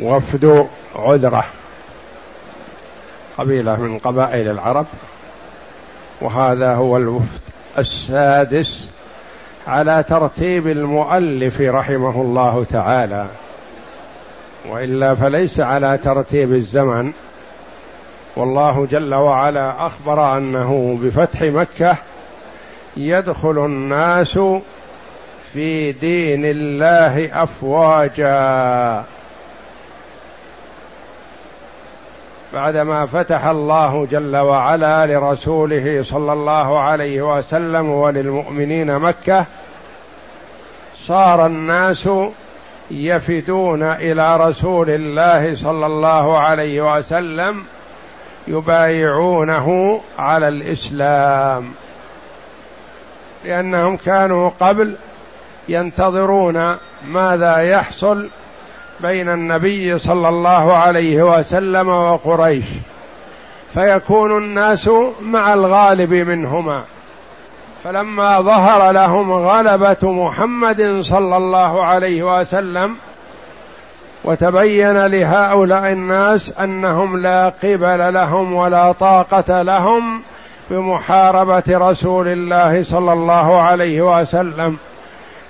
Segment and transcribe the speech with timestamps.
[0.00, 1.44] وفد عذرة
[3.38, 4.86] قبيلة من قبائل العرب
[6.20, 7.40] وهذا هو الوفد
[7.78, 8.90] السادس
[9.66, 13.26] على ترتيب المؤلف رحمه الله تعالى.
[14.68, 17.12] وإلا فليس على ترتيب الزمن
[18.36, 21.96] والله جل وعلا أخبر أنه بفتح مكة
[22.96, 24.38] يدخل الناس
[25.52, 29.04] في دين الله أفواجا.
[32.52, 39.46] بعدما فتح الله جل وعلا لرسوله صلى الله عليه وسلم وللمؤمنين مكة
[40.94, 42.08] صار الناس
[42.90, 47.64] يفدون إلى رسول الله صلى الله عليه وسلم
[48.48, 51.72] يبايعونه على الإسلام.
[53.44, 54.96] لأنهم كانوا قبل
[55.68, 56.76] ينتظرون
[57.08, 58.28] ماذا يحصل
[59.02, 62.64] بين النبي صلى الله عليه وسلم وقريش
[63.74, 64.90] فيكون الناس
[65.22, 66.82] مع الغالب منهما.
[67.84, 72.96] فلما ظهر لهم غلبة محمد صلى الله عليه وسلم
[74.24, 80.22] وتبين لهؤلاء الناس أنهم لا قبل لهم ولا طاقة لهم
[80.70, 84.78] بمحاربة رسول الله صلى الله عليه وسلم.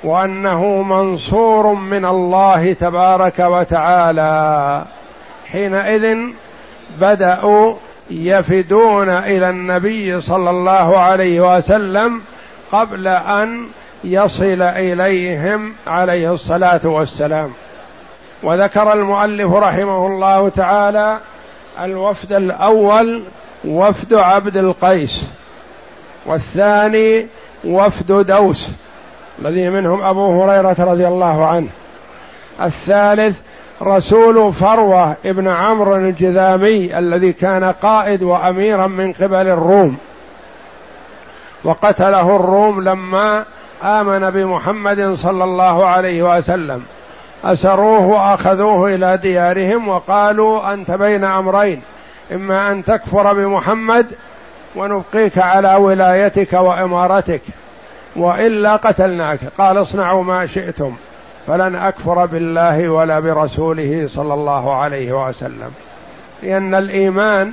[0.05, 4.84] وأنه منصور من الله تبارك وتعالى.
[5.47, 6.17] حينئذ
[7.00, 7.75] بدأوا
[8.11, 12.20] يفدون إلى النبي صلى الله عليه وسلم
[12.73, 13.67] قبل أن
[14.05, 17.52] يصل إليهم عليه الصلاة والسلام.
[18.42, 21.18] وذكر المؤلف رحمه الله تعالى
[21.80, 23.23] الوفد الأول
[23.64, 25.24] وفد عبد القيس
[26.27, 27.27] والثاني
[27.64, 28.70] وفد دوس.
[29.38, 31.68] الذي منهم أبو هريرة رضي الله عنه.
[32.62, 33.40] الثالث
[33.82, 39.96] رسول فروة ابن عمرو الجذامي الذي كان قائد وأميرا من قبل الروم.
[41.64, 43.44] وقتله الروم لما
[43.82, 46.82] آمن بمحمد صلى الله عليه وسلم.
[47.44, 51.82] أسروه وأخذوه إلى ديارهم وقالوا أنت بين أمرين
[52.32, 54.06] إما أن تكفر بمحمد
[54.76, 57.40] ونبقيك على ولايتك وإمارتك
[58.17, 59.39] وإلا قتلناك.
[59.58, 60.96] قال اصنعوا ما شئتم
[61.46, 65.70] فلن أكفر بالله ولا برسوله صلى الله عليه وسلم.
[66.42, 67.52] لأن الإيمان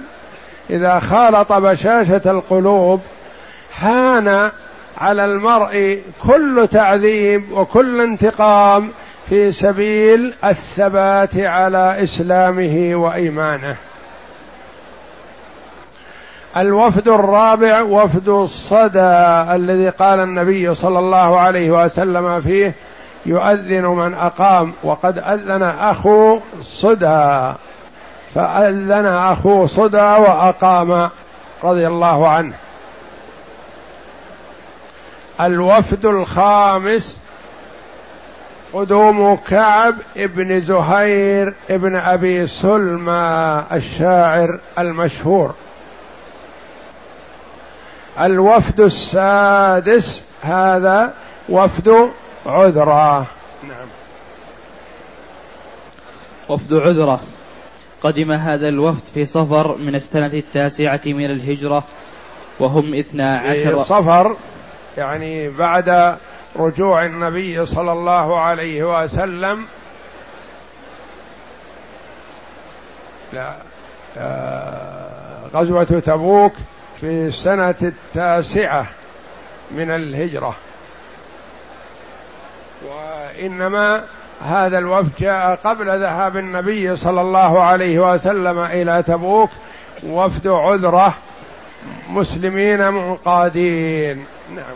[0.70, 3.02] إذا خالط بشاشة القلوب
[3.80, 4.52] هان
[4.98, 8.90] على المرء كل تعذيب وكل انتقام
[9.30, 13.76] في سبيل الثبات على إسلامه وإيمانه.
[16.58, 19.00] الوفد الرابع وفد الصدى
[19.56, 22.76] الذي قال النبي صلى الله عليه وسلم فيه
[23.26, 27.54] يؤذن من أقام وقد أذن أخو صدى.
[28.36, 31.10] فأذن أخو صدى وأقام
[31.64, 32.54] رضي الله عنه.
[35.42, 37.20] الوفد الخامس
[38.74, 45.54] قدوم كعب ابن زهير ابن أبي سلمى الشاعر المشهور.
[48.22, 51.14] الوفد السادس هذا
[51.50, 52.12] وفد
[52.46, 53.28] عذرة.
[53.64, 53.88] نعم.
[56.50, 57.20] وفد عذرة.
[58.02, 61.84] قدم هذا الوفد في صفر من السنة التاسعة من الهجرة
[62.60, 63.78] وهم اثنا عشر.
[63.78, 64.36] في صفر
[64.98, 66.18] يعني بعد
[66.56, 69.66] رجوع النبي صلى الله عليه وسلم.
[73.34, 73.54] لا
[74.18, 76.54] آه، غزوة تبوك.
[77.02, 78.88] في السنة التاسعة
[79.72, 80.56] من الهجرة.
[82.86, 84.04] وإنما
[84.42, 89.50] هذا الوفد جاء قبل ذهاب النبي صلى الله عليه وسلم إلى تبوك
[90.04, 91.14] وفد عذرة
[92.10, 94.26] مسلمين منقادين.
[94.56, 94.76] نعم.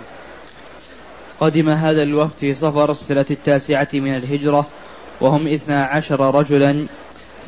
[1.39, 4.67] قدم هذا الوفد في صفر السنة التاسعة من الهجرة
[5.21, 6.87] وهم اثنا عشر رجلا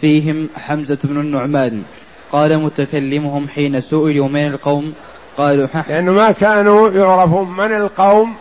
[0.01, 1.83] فيهم حمزة بن النعمان.
[2.31, 4.94] قال متكلمهم حين سئلوا من القوم؟
[5.38, 5.89] قالوا حح.
[5.89, 8.36] لأنه ما كانوا يعرفون من القوم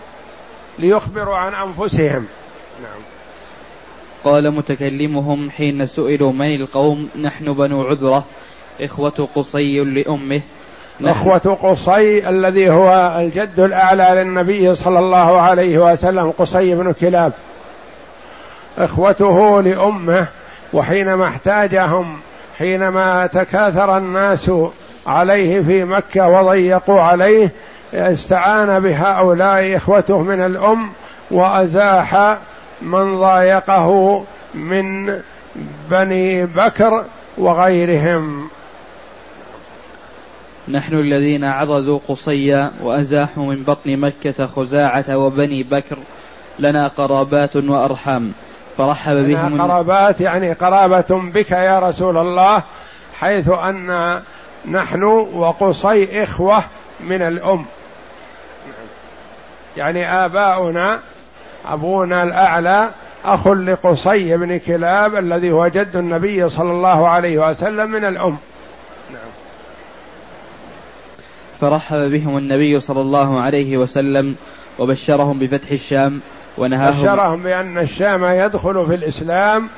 [0.79, 2.27] ليخبروا عن أنفسهم.
[2.83, 3.01] نعم.
[4.25, 8.25] قال متكلمهم حين سئلوا من القوم؟ نحن بنو عذرة
[8.81, 10.43] إخوة قصي لأمه.
[11.05, 17.33] إخوة قصي الذي هو الجد الأعلى للنبي صلى الله عليه وسلم قصي بن كلاب.
[18.79, 20.29] إخوته لأمه
[20.73, 22.19] وحينما احتاجهم
[22.59, 24.51] حينما تكاثر الناس
[25.07, 27.53] عليه في مكة وضيقوا عليه
[27.95, 30.91] استعان بهؤلاء إخوته من الأم
[31.31, 32.39] وأزاح
[32.83, 34.25] من ضايقه
[34.55, 35.21] من
[35.91, 37.05] بني بكر
[37.39, 38.49] وغيرهم.
[40.69, 45.99] نحن الذين عضدوا قصيا وأزاحوا من بطن مكة خزاعة وبني بكر
[46.59, 48.33] لنا قرابات وأرحام.
[48.77, 52.63] فرحب بهم قرابات يعني قرابة بك يا رسول الله
[53.21, 54.21] حيث أن
[54.71, 55.03] نحن
[55.35, 56.65] وقصي إخوة
[57.01, 57.67] من الأم.
[59.77, 61.01] يعني آباؤنا
[61.67, 62.91] أبونا الأعلى
[63.25, 68.37] أخ لقصي بن كلاب الذي هو جد النبي صلى الله عليه وسلم من الأم.
[69.13, 69.31] نعم.
[71.61, 74.37] فرحب بهم النبي صلى الله عليه وسلم
[74.79, 76.21] وبشرهم بفتح الشام.
[76.59, 77.03] ونهاهم.
[77.03, 79.69] بشرهم بأن الشام يدخل في الإسلام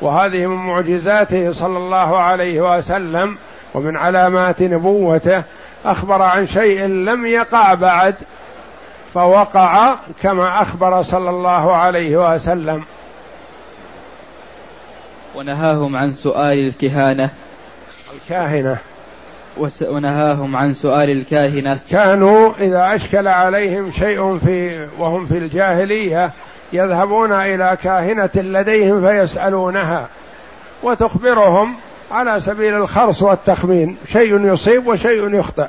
[0.00, 3.38] وهذه من معجزاته صلى الله عليه وسلم
[3.74, 5.42] ومن علامات نبوته.
[5.84, 8.16] أخبر عن شيء لم يقع بعد
[9.14, 12.84] فوقع كما أخبر صلى الله عليه وسلم.
[15.34, 17.30] ونهاهم عن سؤال الكهانة.
[18.14, 18.78] الكاهنة.
[19.88, 21.78] ونهاهم عن سؤال الكاهنة.
[21.90, 26.30] كانوا إذا أشكل عليهم شيء في وهم في الجاهلية
[26.72, 30.08] يذهبون إلى كاهنة لديهم فيسألونها
[30.82, 31.74] وتخبرهم
[32.10, 33.96] على سبيل الخرص والتخمين.
[34.12, 35.66] شيء يصيب وشيء يخطئ.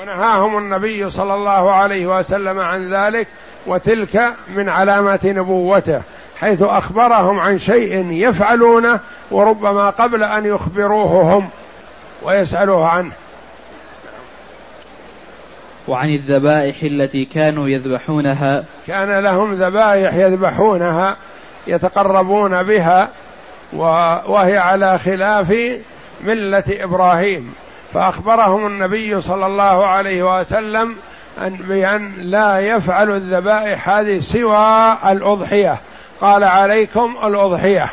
[0.00, 3.26] ونهاهم النبي صلى الله عليه وسلم عن ذلك
[3.66, 6.02] وتلك من علامات نبوته
[6.40, 11.48] حيث أخبرهم عن شيء يفعلونه وربما قبل أن يخبروه هم.
[12.22, 13.12] ويسألوه عنه.
[15.88, 18.64] وعن الذبائح التي كانوا يذبحونها.
[18.86, 21.16] كان لهم ذبائح يذبحونها
[21.66, 23.08] يتقربون بها
[24.26, 25.54] وهي على خلاف
[26.20, 27.54] ملة إبراهيم.
[27.94, 30.96] فأخبرهم النبي صلى الله عليه وسلم
[31.38, 35.76] أن بأن لا يفعل الذبائح هذه سوى الأضحية.
[36.20, 37.90] قال عليكم الأضحية.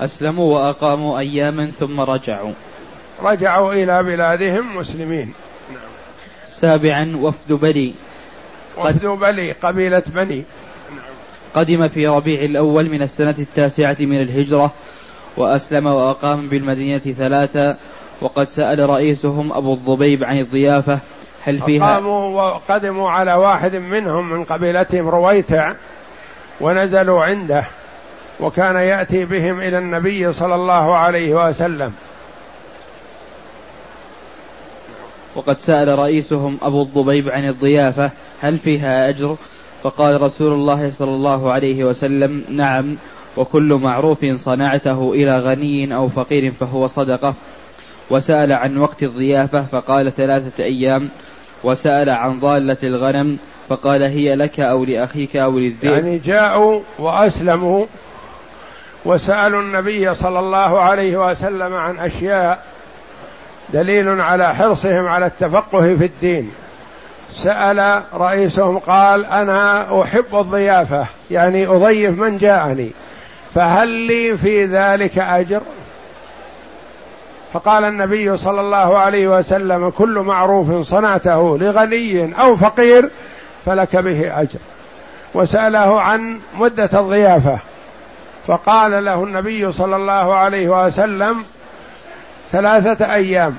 [0.00, 2.52] أسلموا وأقاموا أياما ثم رجعوا.
[3.22, 5.32] رجعوا إلى بلادهم مسلمين.
[5.70, 5.78] نعم.
[6.44, 7.94] سابعا وفد بني.
[8.78, 10.44] وفد بني قبيلة بني.
[11.54, 14.72] قدم في ربيع الأول من السنة التاسعة من الهجرة
[15.36, 17.76] وأسلم وأقام بالمدينة ثلاثة
[18.20, 20.98] وقد سأل رئيسهم أبو الضبيب عن الضيافة
[21.42, 25.74] هل فيها قاموا وقدموا على واحد منهم من قبيلتهم رويتع
[26.60, 27.64] ونزلوا عنده.
[28.40, 31.92] وكان يأتي بهم إلى النبي صلى الله عليه وسلم.
[35.36, 38.10] وقد سأل رئيسهم أبو الضبيب عن الضيافة
[38.40, 39.36] هل فيها أجر؟
[39.82, 42.96] فقال رسول الله صلى الله عليه وسلم نعم
[43.36, 47.34] وكل معروف صنعته إلى غني أو فقير فهو صدقة.
[48.10, 51.10] وسأل عن وقت الضيافة فقال ثلاثة أيام.
[51.64, 53.38] وسأل عن ضالة الغنم
[53.68, 55.92] فقال هي لك أو لأخيك أو للذئب.
[55.92, 57.86] يعني جاءوا وأسلموا
[59.04, 62.64] وسألوا النبي صلى الله عليه وسلم عن أشياء
[63.72, 66.52] دليل على حرصهم على التفقه في الدين.
[67.30, 72.92] سأل رئيسهم قال أنا أحب الضيافة يعني أضيف من جاءني
[73.54, 75.60] فهل لي في ذلك أجر؟
[77.52, 83.10] فقال النبي صلى الله عليه وسلم كل معروف صنعته لغني أو فقير
[83.66, 84.58] فلك به أجر.
[85.34, 87.58] وسأله عن مدة الضيافة.
[88.46, 91.44] فقال له النبي صلى الله عليه وسلم
[92.50, 93.58] ثلاثة أيام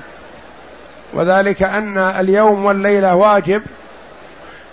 [1.12, 3.62] وذلك أن اليوم والليلة واجب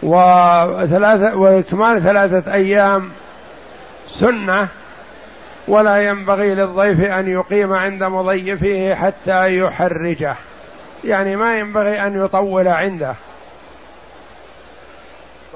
[0.03, 3.09] وثلاثة وإكمال ثلاثة أيام
[4.07, 4.67] سنة
[5.67, 10.35] ولا ينبغي للضيف أن يقيم عند مضيفه حتى يحرجه.
[11.03, 13.15] يعني ما ينبغي أن يطول عنده.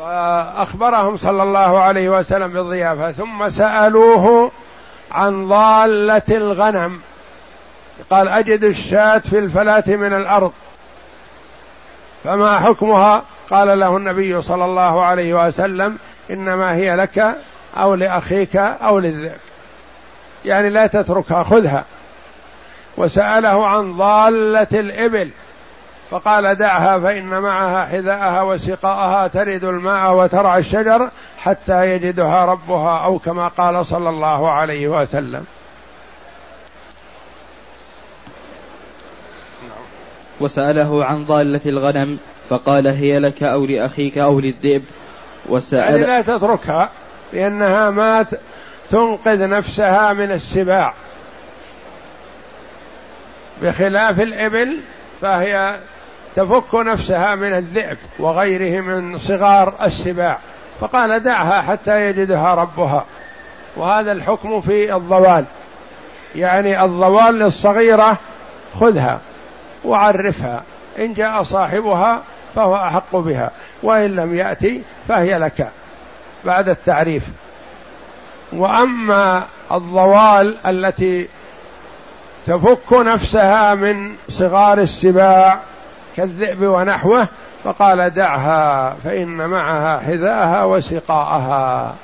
[0.04, 4.52] فأخبرهم صلى الله عليه وسلم بالضيافة ثم سألوه
[5.12, 7.02] عن ضالة الغنم.
[8.10, 10.52] قال أجد الشاة في الفلاة من الأرض.
[12.24, 15.98] فما حكمها؟ قال له النبي صلى الله عليه وسلم
[16.32, 17.36] إنما هي لك
[17.78, 19.40] أو لأخيك أو للذئب.
[20.46, 21.86] يعني لا تتركها خذها.
[22.98, 25.32] وسأله عن ضالة الإبل.
[26.14, 33.48] فقال دعها فإن معها حذاءها وسقاءها ترد الماء وترعى الشجر حتى يجدها ربها أو كما
[33.48, 35.46] قال صلى الله عليه وسلم.
[40.40, 44.84] وسأله عن ضالة الغنم فقال هي لك أو لأخيك أو للذئب؟
[45.50, 46.90] وسأل يعني لا تتركها
[47.34, 48.26] لأنها ما
[48.90, 50.94] تنقذ نفسها من السباع.
[53.62, 54.80] بخلاف الإبل
[55.22, 55.80] فهي
[56.36, 60.38] تفك نفسها من الذئب وغيره من صغار السباع
[60.80, 63.06] فقال دعها حتى يجدها ربها.
[63.76, 65.46] وهذا الحكم في الضوال.
[66.36, 68.18] يعني الضوال للصغيرة
[68.80, 69.20] خذها
[69.86, 70.64] وعرفها
[71.00, 72.22] إن جاء صاحبها
[72.56, 73.52] فهو أحق بها
[73.84, 75.70] وإن لم يأتي فهي لك.
[76.46, 77.24] بعد التعريف.
[78.54, 81.28] وأما الضوال التي
[82.48, 85.60] تفك نفسها من صغار السباع
[86.16, 87.28] كالذئب ونحوه
[87.64, 91.96] فقال دعها فإن معها حذاءها وسقاءها.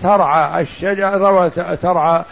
[0.00, 2.24] ترعى الشجر وترعى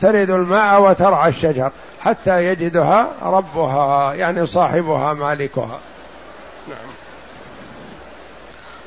[0.00, 5.78] ترد الماء وترعى الشجر حتى يجدها ربها يعني صاحبها مالكها.
[6.68, 6.88] نعم.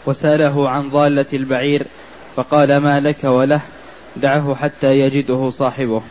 [0.05, 1.87] وسأله عن ضالة البعير
[2.35, 3.61] فقال ما لك وله
[4.15, 6.01] دعه حتى يجده صاحبه.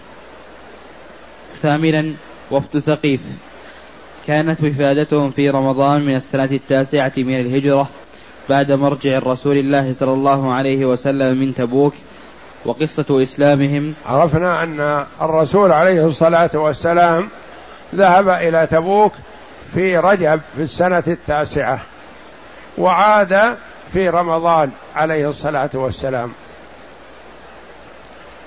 [1.63, 2.15] ثامنا
[2.51, 3.21] وفد ثقيف.
[4.27, 7.89] كانت وفادتهم في رمضان من السنة التاسعة من الهجرة
[8.49, 11.95] بعد مرجع رسول الله صلى الله عليه وسلم من تبوك
[12.65, 13.95] وقصة إسلامهم.
[14.07, 17.29] عرفنا أن الرسول عليه الصلاة والسلام
[17.95, 19.13] ذهب إلى تبوك
[19.75, 21.81] في رجب في السنة التاسعة
[22.79, 23.57] وعاد
[23.93, 26.33] في رمضان عليه الصلاة والسلام.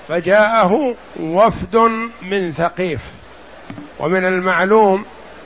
[0.08, 1.76] فجاءه وفد
[2.22, 3.00] من ثقيف
[4.00, 5.04] ومن المعلوم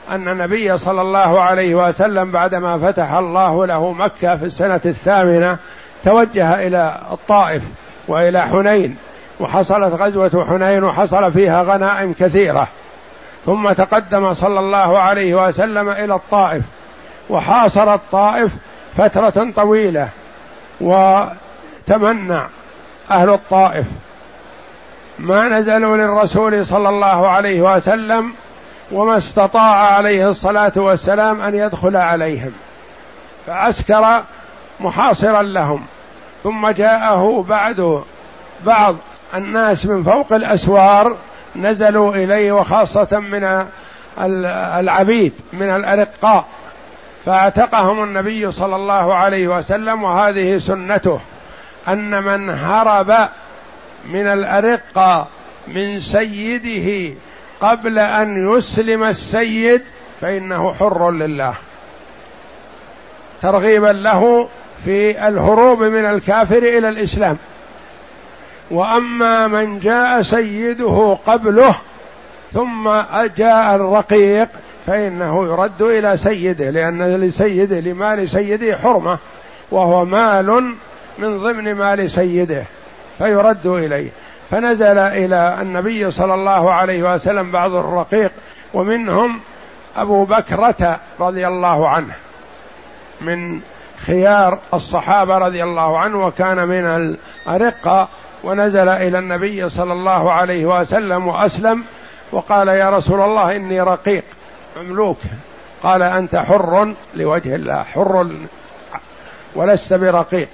[0.09, 5.57] أن النبي صلى الله عليه وسلم بعدما فتح الله له مكة في السنة الثامنة
[6.03, 7.63] توجه إلى الطائف
[8.07, 8.97] وإلى حنين
[9.39, 12.67] وحصلت غزوة حنين وحصل فيها غنائم كثيرة.
[13.45, 16.63] ثم تقدم صلى الله عليه وسلم إلى الطائف
[17.29, 18.51] وحاصر الطائف
[18.97, 20.09] فترة طويلة
[20.81, 22.47] وتمنع
[23.11, 23.85] أهل الطائف.
[25.19, 28.33] ما نزلوا للرسول صلى الله عليه وسلم
[28.91, 32.51] وما استطاع عليه الصلاة والسلام أن يدخل عليهم
[33.45, 34.23] فعسكر
[34.79, 35.85] محاصرا لهم.
[36.43, 38.01] ثم جاءه بعد
[38.65, 38.95] بعض
[39.35, 41.17] الناس من فوق الأسوار
[41.55, 43.65] نزلوا إليه وخاصة من
[44.79, 46.45] العبيد من الأرقاء
[47.25, 50.03] فاعتقهم النبي صلى الله عليه وسلم.
[50.03, 51.19] وهذه سنته
[51.87, 53.29] أن من هرب
[54.05, 55.27] من الارقه
[55.67, 57.15] من سيده
[57.61, 59.81] قبل أن يسلم السيد
[60.21, 61.53] فإنه حر لله.
[63.41, 64.49] ترغيبا له
[64.85, 67.37] في الهروب من الكافر إلى الإسلام.
[68.71, 71.75] وأما من جاء سيده قبله
[72.51, 72.89] ثم
[73.37, 74.49] جاء الرقيق
[74.87, 79.17] فإنه يرد إلى سيده لأن لسيده لمال سيده حرمة
[79.71, 80.75] وهو مال
[81.19, 82.63] من ضمن مال سيده
[83.17, 84.09] فيرد إليه.
[84.49, 88.31] فنزل إلى النبي صلى الله عليه وسلم بعض الرقيق
[88.73, 89.39] ومنهم
[89.97, 92.13] أبو بكرة رضي الله عنه
[93.21, 93.61] من
[94.05, 98.07] خيار الصحابة رضي الله عنه وكان من الأرقة
[98.43, 101.83] ونزل إلى النبي صلى الله عليه وسلم وأسلم
[102.31, 104.23] وقال يا رسول الله إني رقيق
[104.77, 105.17] مملوك
[105.83, 108.27] قال أنت حر لوجه الله حر
[109.55, 110.49] ولست برقيق.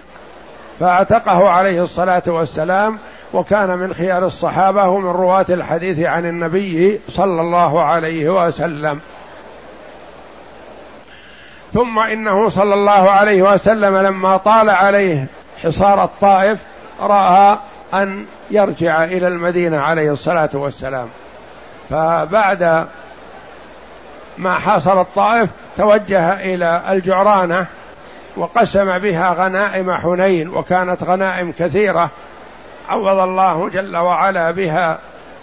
[0.79, 2.99] فاعتقه عليه الصلاة والسلام
[3.34, 9.00] وكان من خيار الصحابة ومن رواة الحديث عن النبي صلى الله عليه وسلم.
[11.74, 15.27] ثم إنه صلى الله عليه وسلم لما طال عليه
[15.63, 16.60] حصار الطائف
[17.00, 17.58] رأى
[17.94, 21.08] أن يرجع إلى المدينة عليه الصلاة والسلام.
[21.89, 22.88] فبعد
[24.38, 27.65] ما حاصر الطائف توجه إلى الجعرانة
[28.38, 32.10] وقسم بها غنائم حنين وكانت غنائم كثيرة.
[32.89, 35.00] عوض الله جل وعلا بها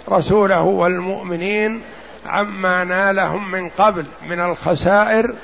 [0.09, 1.83] رسوله والمؤمنين
[2.27, 5.35] عما نالهم من قبل من الخسائر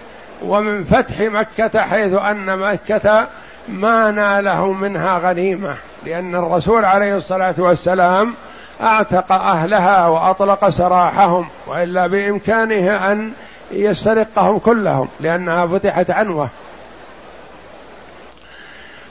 [0.43, 3.26] ومن فتح مكة حيث أن مكة
[3.69, 5.76] ما ناله منها غنيمة
[6.07, 8.35] لأن الرسول عليه الصلاة والسلام
[8.81, 13.33] أعتق أهلها وأطلق سراحهم وإلا بإمكانه أن
[13.71, 16.50] يسترقهم كلهم لأنها فتحت عنوة.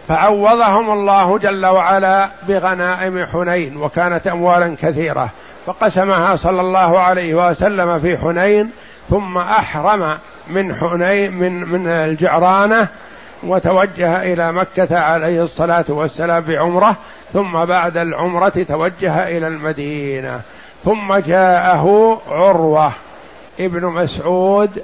[0.08, 5.30] فعوضهم الله جل وعلا بغنائم حنين وكانت اموالا كثيرة.
[5.66, 8.72] فقسمها صلى الله عليه وسلم في حنين
[9.10, 12.88] ثم أحرم من حنين من من الجعرانة
[13.44, 16.98] وتوجه إلى مكة عليه الصلاة والسلام بعمرة
[17.34, 20.42] ثم بعد العمرة توجه إلى المدينة.
[20.86, 22.92] ثم جاءه عروة
[23.60, 24.84] ابن مسعود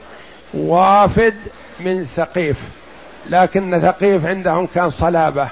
[0.53, 1.35] وافد
[1.79, 2.82] من ثقيف.
[3.29, 5.49] لكن ثقيف عندهم كان صلابة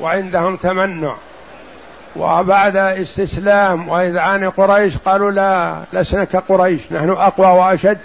[0.00, 1.14] وعندهم تمنع
[2.16, 7.98] وبعد استسلام وإذعان قريش قالوا لا لسنا كقريش نحن أقوى وأشد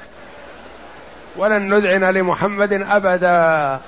[1.38, 3.80] ولن نذعن لمحمد أبدا.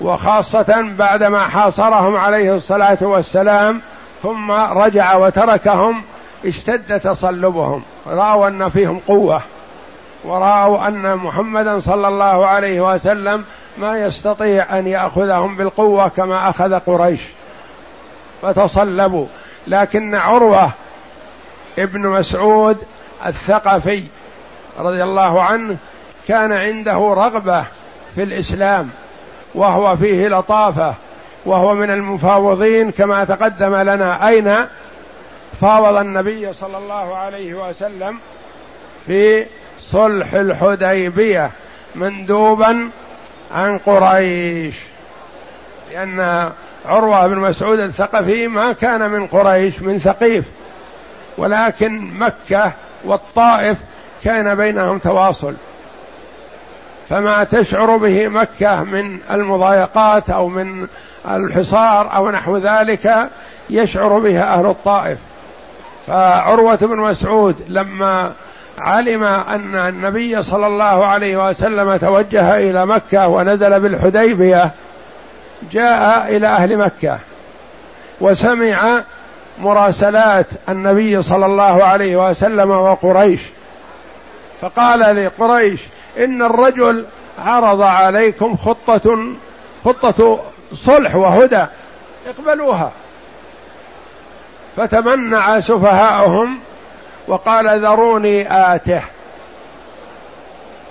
[0.00, 3.80] وخاصة بعدما حاصرهم عليه الصلاة والسلام
[4.22, 6.02] ثم رجع وتركهم
[6.46, 9.42] اشتد تصلبهم رأوا أن فيهم قوة.
[10.24, 13.44] ورأوا أن محمدا صلى الله عليه وسلم
[13.78, 17.20] ما يستطيع أن يأخذهم بالقوة كما أخذ قريش.
[18.42, 19.26] فتصلبوا.
[19.66, 20.70] لكن عروة
[21.78, 22.78] ابن مسعود
[23.26, 24.08] الثقفي
[24.78, 25.76] رضي الله عنه
[26.28, 27.64] كان عنده رغبة
[28.14, 28.90] في الإسلام
[29.54, 30.94] وهو فيه لطافة
[31.46, 34.56] وهو من المفاوضين كما تقدم لنا أين
[35.60, 38.18] فاوض النبي صلى الله عليه وسلم
[39.06, 39.46] في
[39.90, 41.50] صلح الحديبية
[41.94, 42.90] مندوبا
[43.54, 44.76] عن قريش.
[45.92, 46.50] لأن
[46.86, 50.44] عروة بن مسعود الثقفي ما كان من قريش من ثقيف.
[51.38, 52.72] ولكن مكة
[53.04, 53.78] والطائف
[54.24, 55.54] كان بينهم تواصل.
[57.08, 60.86] فما تشعر به مكة من المضايقات أو من
[61.28, 63.30] الحصار أو نحو ذلك
[63.70, 65.18] يشعر به أهل الطائف.
[66.06, 68.32] فعروة بن مسعود لما
[68.80, 74.70] علم أن النبي صلى الله عليه وسلم توجه إلى مكة ونزل بالحديبية
[75.72, 77.18] جاء إلى أهل مكة
[78.20, 79.02] وسمع
[79.58, 83.40] مراسلات النبي صلى الله عليه وسلم وقريش.
[84.60, 85.80] فقال لقريش
[86.18, 87.06] إن الرجل
[87.38, 89.18] عرض عليكم خطة
[89.84, 90.40] خطة
[90.74, 91.66] صلح وهدى
[92.26, 92.92] اقبلوها.
[94.76, 96.58] فتمنع سفهاؤهم
[97.30, 99.02] وقال ذروني آته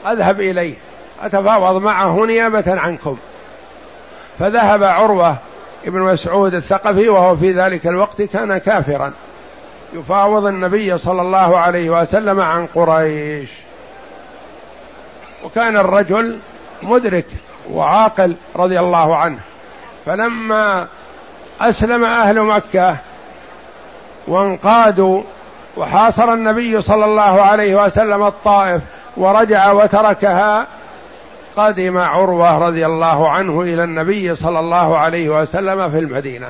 [0.08, 0.76] أذهب إليه.
[1.22, 3.18] أتفاوض معه نيابة عنكم.
[4.40, 5.38] فذهب عروة
[5.86, 9.14] ابن مسعود الثقفي وهو في ذلك الوقت كان كافرا.
[9.94, 13.50] يفاوض النبي صلى الله عليه وسلم عن قريش.
[15.44, 16.40] وكان الرجل
[16.84, 17.26] مدرك
[17.72, 19.40] وعاقل رضي الله عنه.
[20.06, 20.88] فلما
[21.62, 22.98] أسلم أهل مكة
[24.28, 25.24] وانقادوا
[25.78, 28.82] وحاصر النبي صلى الله عليه وسلم الطائف
[29.18, 30.68] ورجع وتركها.
[31.58, 36.48] قدم عروة رضي الله عنه إلى النبي صلى الله عليه وسلم في المدينة.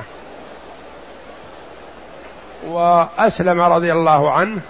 [2.68, 4.60] وأسلم رضي الله عنه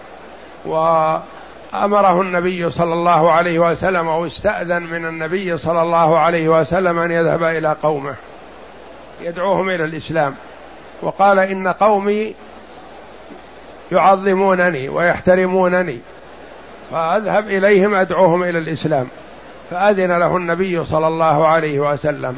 [0.67, 7.11] وأمره النبي صلى الله عليه وسلم أو استأذن من النبي صلى الله عليه وسلم أن
[7.11, 8.15] يذهب إلى قومه
[9.21, 10.35] يدعوهم إلى الإسلام.
[11.03, 12.35] وقال إن قومي
[13.93, 15.99] يعظمونني ويحترمونني.
[16.91, 19.07] فأذهب إليهم أدعوهم إلى الإسلام.
[19.71, 22.37] فأذن له النبي صلى الله عليه وسلم.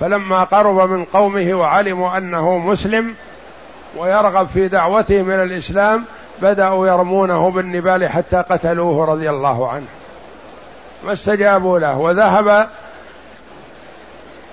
[0.00, 3.14] فلما قرب من قومه وعلموا أنه مسلم
[3.96, 6.04] ويرغب في دعوته من الإسلام
[6.42, 9.86] بدأوا يرمونه بالنبال حتى قتلوه رضي الله عنه.
[11.04, 12.68] ما استجابوا له وذهب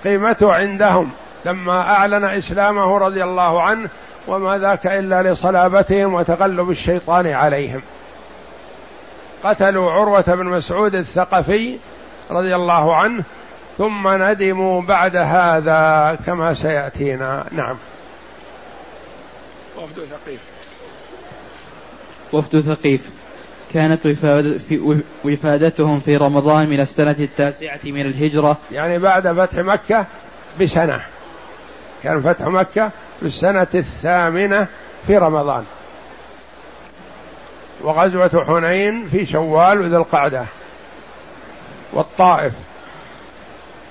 [0.04, 1.10] قيمته عندهم.
[1.44, 3.88] لما أعلن إسلامه رضي الله عنه
[4.30, 7.82] وما ذاك إلا لصلابتهم وتغلب الشيطان عليهم.
[9.44, 11.78] قتلوا عروة بن مسعود الثقفي
[12.30, 13.24] رضي الله عنه
[13.78, 17.44] ثم ندموا بعد هذا كما سيأتينا.
[17.52, 17.76] نعم.
[19.76, 20.40] وفد ثقيف.
[22.32, 23.10] وفد ثقيف.
[23.74, 24.06] كانت
[25.24, 28.58] وفادتهم في رمضان من السنة التاسعة من الهجرة.
[28.72, 30.06] يعني بعد فتح مكة
[30.60, 31.00] بسنة.
[32.02, 32.90] كان فتح مكة
[33.20, 34.66] في السنة الثامنة
[35.06, 35.64] في رمضان.
[37.80, 40.44] وغزوة حنين في شوال وذي القعدة
[41.92, 42.54] والطائف.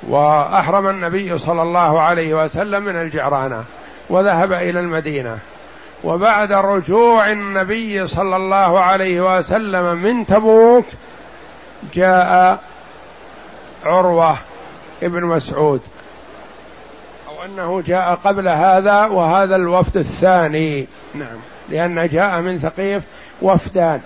[0.08, 3.64] وأحرم النبي صلى الله عليه وسلم من الجعرانة
[4.10, 5.38] وذهب إلى المدينة.
[6.04, 10.86] وبعد رجوع النبي صلى الله عليه وسلم من تبوك
[11.94, 12.60] جاء
[13.86, 14.38] عروة
[15.04, 15.82] ابن مسعود.
[17.46, 20.88] أنه جاء قبل هذا وهذا الوفد الثاني.
[21.16, 21.38] نعم.
[21.70, 23.04] لأن جاء من ثقيف
[23.42, 24.02] وفدان.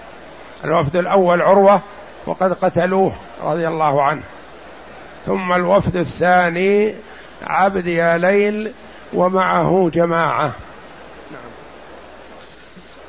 [0.65, 1.81] الوفد الأول عروة
[2.25, 4.21] وقد قتلوه رضي الله عنه.
[5.25, 6.93] ثم الوفد الثاني
[7.43, 8.71] عبد يا ليل
[9.13, 10.53] ومعه جماعة.
[11.31, 11.51] نعم.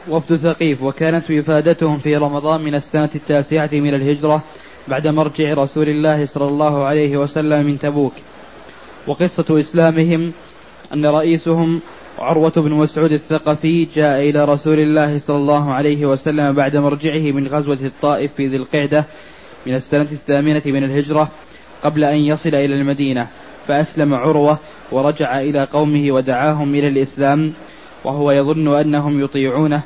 [0.08, 4.42] وفد ثقيف وكانت وفادتهم في رمضان من السنة التاسعة من الهجرة
[4.88, 8.12] بعد مرجع رسول الله صلى الله عليه وسلم من تبوك.
[9.07, 10.33] وقصة إسلامهم
[10.93, 11.81] أن رئيسهم
[12.19, 17.47] عروة بن مسعود الثقفي جاء إلى رسول الله صلى الله عليه وسلم بعد مرجعه من
[17.47, 19.07] غزوة الطائف في ذي القعدة
[19.67, 21.29] من السنة الثامنة من الهجرة
[21.83, 23.29] قبل أن يصل إلى المدينة
[23.67, 24.59] فأسلم عروة
[24.93, 27.53] ورجع إلى قومه ودعاهم إلى الإسلام
[28.05, 29.83] وهو يظن أنهم يطيعونه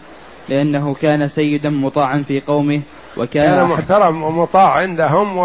[0.49, 2.83] لأنه كان سيدا مطاعا في قومه
[3.17, 5.39] وكان كان محترم ومطاع عندهم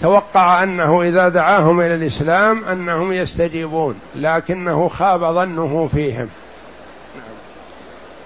[0.00, 6.28] وتوقع أنه إذا دعاهم إلى الإسلام أنهم يستجيبون لكنه خاب ظنه فيهم.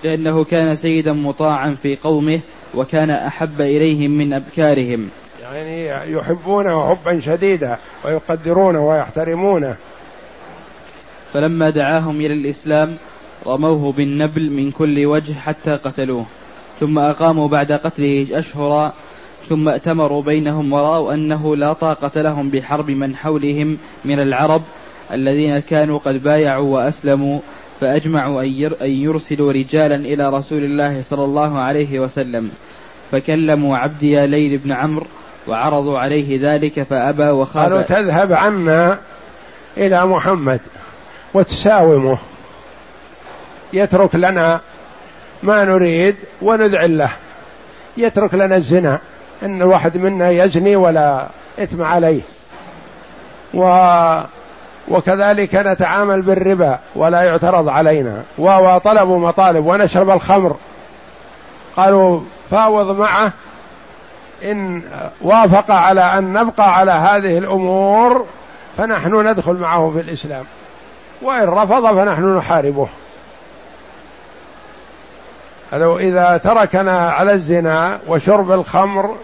[0.04, 2.40] لأنه كان سيدا مطاعا في قومه
[2.74, 5.08] وكان أحب إليهم من أبكارهم.
[5.42, 9.76] يعني يحبونه حبا شديدا ويقدرونه ويحترمونه.
[11.32, 12.96] فلما دعاهم إلى الإسلام
[13.46, 16.26] رموه بالنبل من كل وجه حتى قتلوه
[16.80, 18.92] ثم أقاموا بعد قتله أشهرا
[19.48, 24.62] ثم ائتمروا بينهم ورأوا أنه لا طاقة لهم بحرب من حولهم من العرب
[25.12, 27.40] الذين كانوا قد بايعوا وأسلموا
[27.80, 28.42] فأجمعوا
[28.82, 32.50] أن يرسلوا رجالا إلى رسول الله صلى الله عليه وسلم.
[33.12, 35.06] فكلموا عبد يا ليل بن عمرو
[35.48, 39.00] وعرضوا عليه ذلك فأبى وخاف قالوا تذهب عنا
[39.76, 40.60] إلى محمد
[41.34, 42.18] وتساومه.
[43.72, 44.60] يترك لنا
[45.42, 47.10] ما نريد ونذعن له.
[47.96, 49.00] يترك لنا الزنا.
[49.42, 51.26] إن الواحد منا يزني ولا
[51.58, 52.22] إثم عليه.
[53.54, 53.64] و
[54.88, 58.22] وكذلك نتعامل بالربا ولا يعترض علينا.
[58.38, 60.56] وطلبوا مطالب ونشرب الخمر.
[61.76, 62.20] قالوا
[62.50, 63.32] فاوض معه
[64.44, 64.82] إن
[65.20, 68.26] وافق على أن نبقى على هذه الأمور
[68.76, 70.44] فنحن ندخل معه في الإسلام.
[71.22, 72.88] وإن رفض فنحن نحاربه.
[75.72, 79.16] لو إذا تركنا على الزنا وشرب الخمر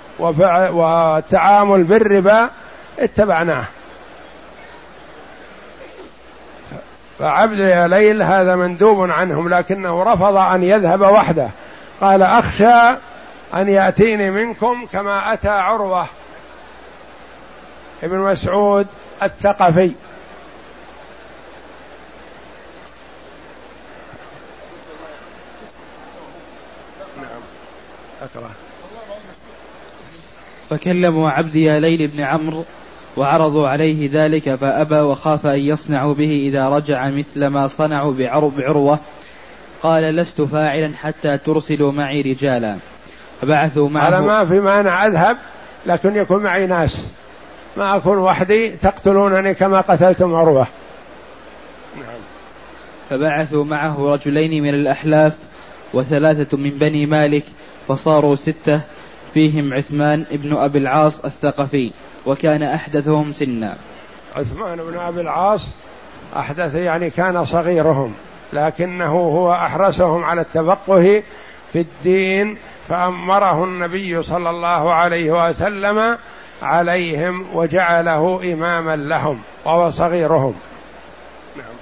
[0.72, 2.50] والتعامل بالربا
[2.98, 3.64] اتبعناه.
[7.18, 11.48] فعبد يا ليل هذا مندوب عنهم لكنه رفض أن يذهب وحده.
[12.00, 12.98] قال أخشى
[13.54, 16.06] أن يأتيني منكم كما أتى عروة.
[18.02, 18.86] ابن مسعود
[19.22, 19.92] الثقفي.
[28.36, 28.50] أكره
[30.70, 32.64] فكلموا عبدي يا ليل بن عمرو
[33.16, 38.12] وعرضوا عليه ذلك فأبى وخاف أن يصنعوا به إذا رجع مثل ما صنعوا
[38.50, 38.98] بعروة.
[39.82, 42.76] قال لست فاعلا حتى ترسلوا معي رجالا.
[43.42, 44.10] فبعثوا معه.
[44.10, 45.06] قال ما في مانع.
[45.06, 45.36] أذهب
[45.86, 47.06] لكن يكون معي ناس.
[47.76, 50.66] ما أكون وحدي تقتلونني كما قتلتم عروة.
[51.96, 52.20] نعم
[53.10, 55.36] فبعثوا معه رجلين من الأحلاف
[55.94, 57.44] وثلاثة من بني مالك
[57.90, 58.80] فصاروا ستة
[59.34, 61.92] فيهم عثمان بن أبي العاص الثقفي
[62.26, 63.76] وكان أحدثهم سنا
[64.36, 65.68] عثمان بن أبي العاص
[66.36, 68.14] أحدث يعني كان صغيرهم
[68.52, 71.22] لكنه هو أحرسهم على التفقه
[71.72, 72.56] في الدين
[72.88, 76.18] فأمره النبي صلى الله عليه وسلم
[76.62, 80.54] عليهم وجعله إماما لهم وهو صغيرهم
[81.56, 81.74] نعم.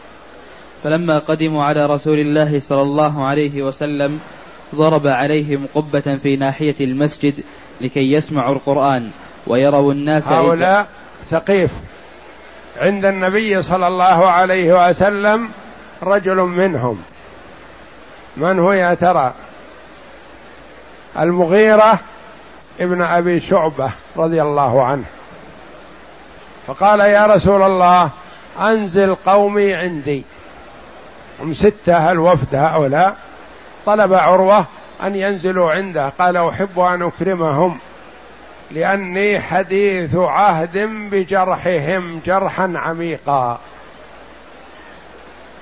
[0.85, 4.21] فلما قدموا على رسول الله صلى الله عليه وسلم
[4.75, 7.45] ضرب عليهم قبة في ناحية المسجد
[7.81, 9.11] لكي يسمعوا القرآن
[9.47, 10.87] ويروا الناس هؤلاء
[11.31, 11.73] ثقيف.
[12.77, 15.49] عند النبي صلى الله عليه وسلم
[16.03, 17.03] رجل منهم.
[18.37, 19.35] من هو يا ترى؟
[21.19, 22.01] المغيرة
[22.81, 25.05] ابن أبي شعبة رضي الله عنه.
[26.67, 28.11] فقال يا رسول الله
[28.61, 30.25] أنزل قومي عندي.
[31.41, 33.17] هم ستة الوفد هؤلاء؟
[33.87, 34.67] طلب عروة
[35.03, 36.09] أن ينزلوا عنده.
[36.09, 37.79] قال أحب أن أكرمهم
[38.71, 40.79] لأني حديث عهد
[41.11, 43.59] بجرحهم جرحا عميقا.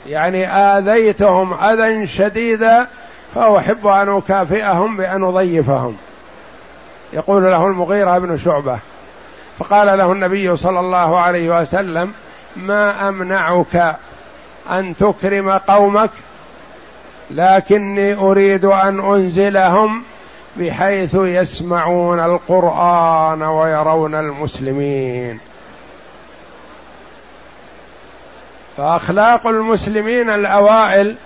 [0.06, 2.86] يعني آذيتهم أذى شديدا
[3.34, 5.96] فأحب أن أكافئهم بأن أضيفهم.
[7.12, 8.78] يقول له المغيرة بن شعبة.
[9.58, 12.12] فقال له النبي صلى الله عليه وسلم
[12.56, 13.96] ما أمنعك
[14.70, 16.10] أن تكرم قومك
[17.30, 20.02] لكني أريد أن أنزلهم
[20.56, 25.40] بحيث يسمعون القرآن ويرون المسلمين.
[28.76, 31.16] فأخلاق المسلمين الأوائل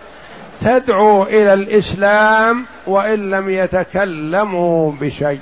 [0.61, 5.41] تدعو إلى الإسلام وإن لم يتكلموا بشيء.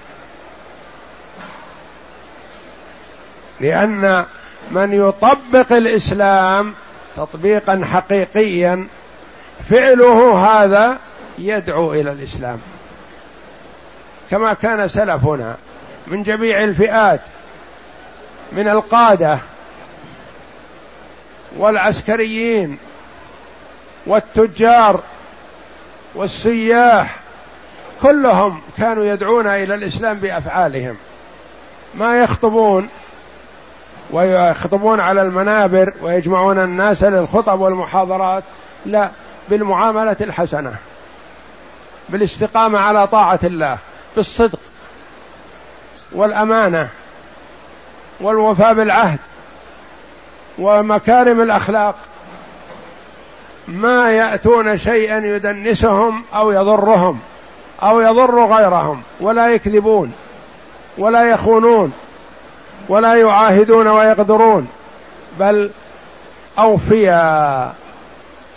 [3.60, 4.24] لأن
[4.70, 6.74] من يطبق الإسلام
[7.16, 8.88] تطبيقا حقيقيا
[9.70, 10.98] فعله هذا
[11.38, 12.58] يدعو إلى الإسلام.
[14.30, 15.56] كما كان سلفنا
[16.06, 17.20] من جميع الفئات
[18.52, 19.38] من القادة
[21.56, 22.78] والعسكريين
[24.06, 25.02] والتجار
[26.14, 27.16] والسياح
[28.02, 30.96] كلهم كانوا يدعون إلى الإسلام بأفعالهم.
[31.94, 32.88] ما يخطبون
[34.10, 38.44] ويخطبون على المنابر ويجمعون الناس للخطب والمحاضرات
[38.86, 39.10] لا.
[39.50, 40.74] بالمعاملة الحسنة
[42.08, 43.78] بالاستقامة على طاعة الله
[44.16, 44.58] بالصدق
[46.12, 46.88] والأمانة
[48.20, 49.18] والوفاء بالعهد
[50.58, 51.94] ومكارم الأخلاق.
[53.68, 57.20] ما يأتون شيئا يدنسهم أو يضرهم
[57.82, 60.12] أو يضر غيرهم ولا يكذبون
[60.98, 61.92] ولا يخونون
[62.88, 64.68] ولا يعاهدون ويقدرون
[65.38, 65.70] بل
[66.58, 67.74] أوفياء.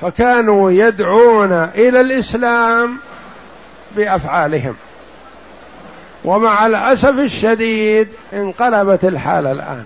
[0.01, 2.97] فكانوا يدعون إلى الإسلام
[3.95, 4.75] بأفعالهم.
[6.25, 9.83] ومع الأسف الشديد انقلبت الحالة الآن.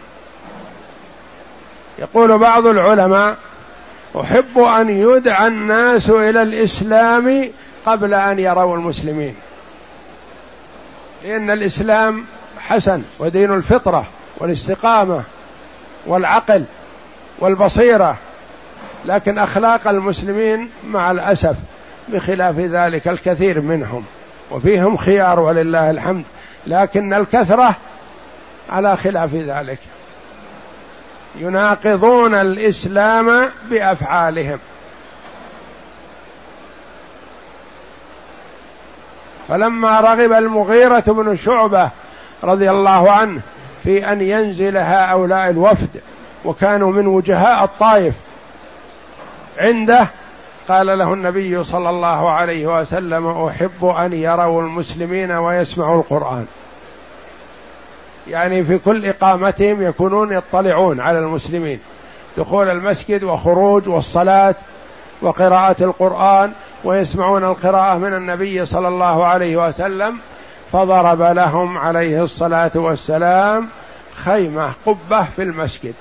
[1.99, 3.37] يقول بعض العلماء
[4.21, 7.49] أحب أن يدعى الناس إلى الإسلام
[7.85, 9.35] قبل أن يروا المسلمين.
[11.23, 12.25] لأن الإسلام
[12.59, 14.05] حسن ودين الفطرة
[14.37, 15.23] والاستقامة
[16.05, 16.65] والعقل
[17.39, 18.17] والبصيرة
[19.05, 21.55] لكن أخلاق المسلمين مع الأسف
[22.07, 24.03] بخلاف ذلك الكثير منهم.
[24.51, 26.23] وفيهم خيار ولله الحمد
[26.67, 27.75] لكن الكثرة
[28.69, 29.79] على خلاف ذلك.
[31.35, 34.59] يناقضون الإسلام بأفعالهم.
[39.47, 41.91] فلما رغب المغيرة بن شعبة
[42.43, 43.41] رضي الله عنه
[43.83, 46.01] في أن ينزل هؤلاء الوفد
[46.45, 48.13] وكانوا من وجهاء الطائف
[49.57, 50.07] عنده
[50.67, 56.45] قال له النبي صلى الله عليه وسلم أحب أن يروا المسلمين ويسمعوا القرآن.
[58.27, 61.79] يعني في كل إقامتهم يكونون يطلعون على المسلمين.
[62.37, 64.55] دخول المسجد وخروج والصلاة
[65.21, 66.51] وقراءة القرآن
[66.83, 70.19] ويسمعون القراءة من النبي صلى الله عليه وسلم
[70.71, 73.67] فضرب لهم عليه الصلاة والسلام
[74.15, 75.93] خيمة قبة في المسجد.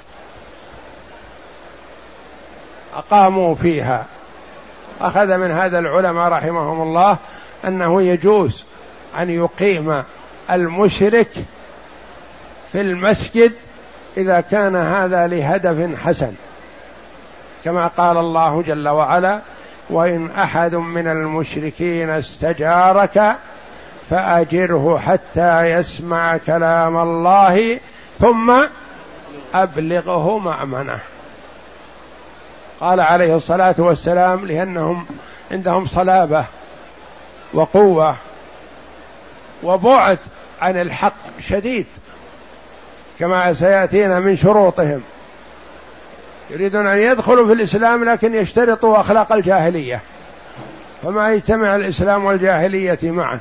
[2.94, 4.04] أقاموا فيها.
[5.00, 7.18] أخذ من هذا العلماء رحمهم الله
[7.64, 8.64] أنه يجوز
[9.18, 10.02] أن يقيم
[10.50, 11.30] المشرك
[12.72, 13.52] في المسجد
[14.16, 16.33] إذا كان هذا لهدف حسن.
[17.64, 19.40] كما قال الله جل وعلا
[19.90, 23.37] وإن أحد من المشركين استجارك
[24.11, 27.80] فأجره حتى يسمع كلام الله
[28.18, 28.54] ثم
[29.54, 30.98] أبلغه مأمنة.
[32.85, 35.07] قال عليه الصلاة والسلام لأنهم
[35.51, 36.44] عندهم صلابة
[37.53, 38.16] وقوة
[39.62, 40.18] وبعد
[40.61, 41.87] عن الحق شديد
[43.18, 45.03] كما سيأتينا من شروطهم.
[46.51, 50.01] يريدون أن يدخلوا في الإسلام لكن يشترطوا أخلاق الجاهلية.
[51.03, 53.40] فما يجتمع الإسلام والجاهلية معا؟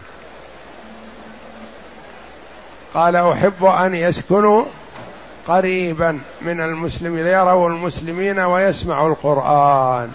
[2.94, 4.66] قال أحب أن يسكنوا
[5.48, 10.12] قريبا من المسلمين يروا المسلمين ويسمعوا القرآن.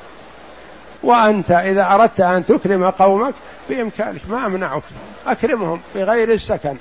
[1.02, 3.34] وأنت إذا أردت أن تكرم قومك
[3.70, 4.82] بإمكانك ما أمنعك
[5.26, 6.76] أكرمهم بغير السكن.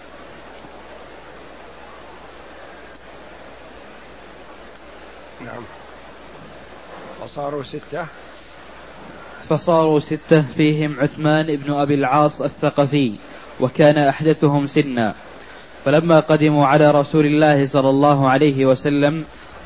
[5.42, 5.64] نعم.
[7.24, 8.06] وصاروا ستة.
[9.50, 13.16] فصاروا ستة فيهم عثمان بن أبي العاص الثقفي
[13.60, 15.16] وكان أحدثهم سنا.
[15.88, 19.24] فلما قدموا على رسول الله صلى الله عليه وسلم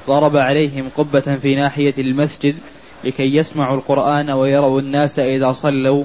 [0.08, 2.56] ضرب عليهم قبة في ناحية المسجد
[3.04, 6.04] لكي يسمعوا القرآن ويروا الناس إذا صلوا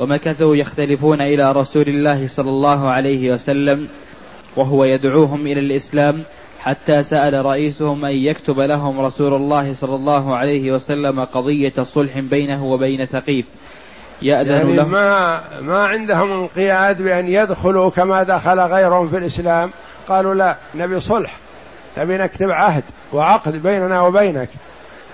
[0.00, 3.88] ومكثوا يختلفون إلى رسول الله صلى الله عليه وسلم
[4.56, 6.22] وهو يدعوهم إلى الإسلام
[6.60, 12.66] حتى سأل رئيسهم أن يكتب لهم رسول الله صلى الله عليه وسلم قضية صلح بينه
[12.66, 13.46] وبين ثقيف.
[14.22, 14.88] يأذن يعني له.
[14.88, 19.70] ما ما عندهم انقياد بأن يدخلوا كما دخل غيرهم في الإسلام.
[20.08, 21.36] قالوا لا نبي صلح
[21.98, 24.48] نبي نكتب عهد وعقد بيننا وبينك.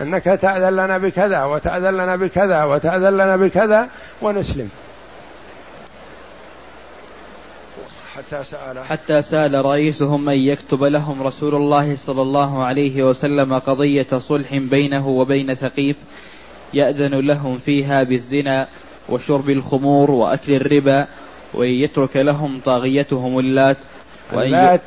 [0.01, 3.89] أنك تأذن لنا بكذا وتأذن لنا بكذا وتأذن لنا بكذا
[4.23, 4.69] ونسلم.
[8.17, 14.19] حتى سأل حتى سأل رئيسهم أن يكتب لهم رسول الله صلى الله عليه وسلم قضية
[14.19, 15.97] صلح بينه وبين ثقيف
[16.75, 18.69] يأذن لهم فيها بالزنا.
[19.09, 21.07] وشرب الخمور وأكل الربا
[21.55, 23.77] وأن يترك لهم طاغيتهم اللات.
[24.33, 24.83] اللات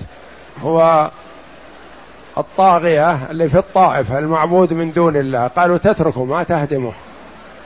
[0.62, 1.12] هو
[2.38, 5.48] الطاغية اللي في الطائف المعبود من دون الله.
[5.48, 6.94] قالوا تتركه ما تهدمه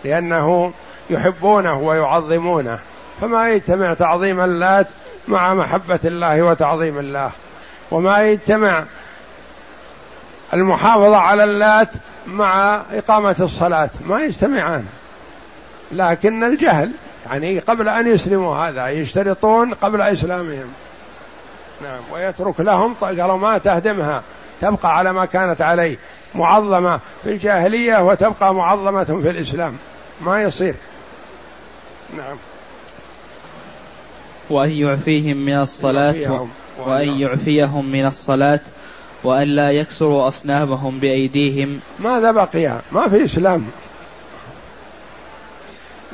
[0.04, 0.74] لأنه
[1.10, 2.80] يحبونه ويعظمونه.
[3.22, 4.88] فما يجتمع تعظيم اللات
[5.28, 7.32] مع محبة الله وتعظيم الله.
[7.92, 8.84] وما يجتمع
[10.54, 11.90] المحافظة على اللات
[12.28, 13.90] مع إقامة الصلاة.
[14.08, 14.86] ما يجتمعان.
[15.94, 16.92] لكن الجهل
[17.26, 20.74] يعني قبل أن يسلموا هذا يشترطون قبل إسلامهم.
[21.84, 24.24] نعم ويترك لهم قالوا ما تهدمها
[24.62, 25.98] تبقى على ما كانت عليه
[26.36, 29.76] معظمة في الجاهلية وتبقى معظمة في الإسلام.
[30.22, 30.76] ما يصير.
[32.18, 32.38] نعم.
[34.50, 36.48] وأن يعفيهم من الصلاة
[36.80, 38.60] وأن يعفيهم من الصلاة
[39.24, 41.80] وأن لا يكسروا أصنامهم بأيديهم.
[42.00, 43.66] ماذا بقي؟ ما في إسلام.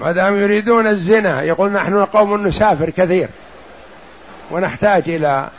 [0.02, 3.30] ما دام يريدون الزنا يقول نحن قوم نسافر كثير.
[4.52, 5.50] ونحتاج إلى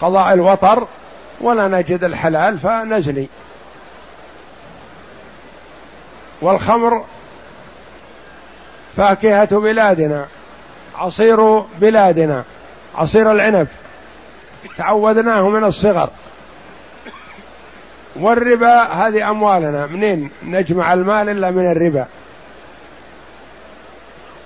[0.00, 0.86] قضاء الوطر
[1.40, 3.28] ولا نجد الحلال فنزني.
[6.42, 7.04] والخمر
[8.96, 10.26] فاكهة بلادنا
[10.94, 12.44] عصير بلادنا
[12.94, 13.68] عصير العنب.
[14.78, 16.10] تعودناه من الصغر.
[18.16, 22.06] والربا هذه أموالنا منين نجمع المال إلا من الربا؟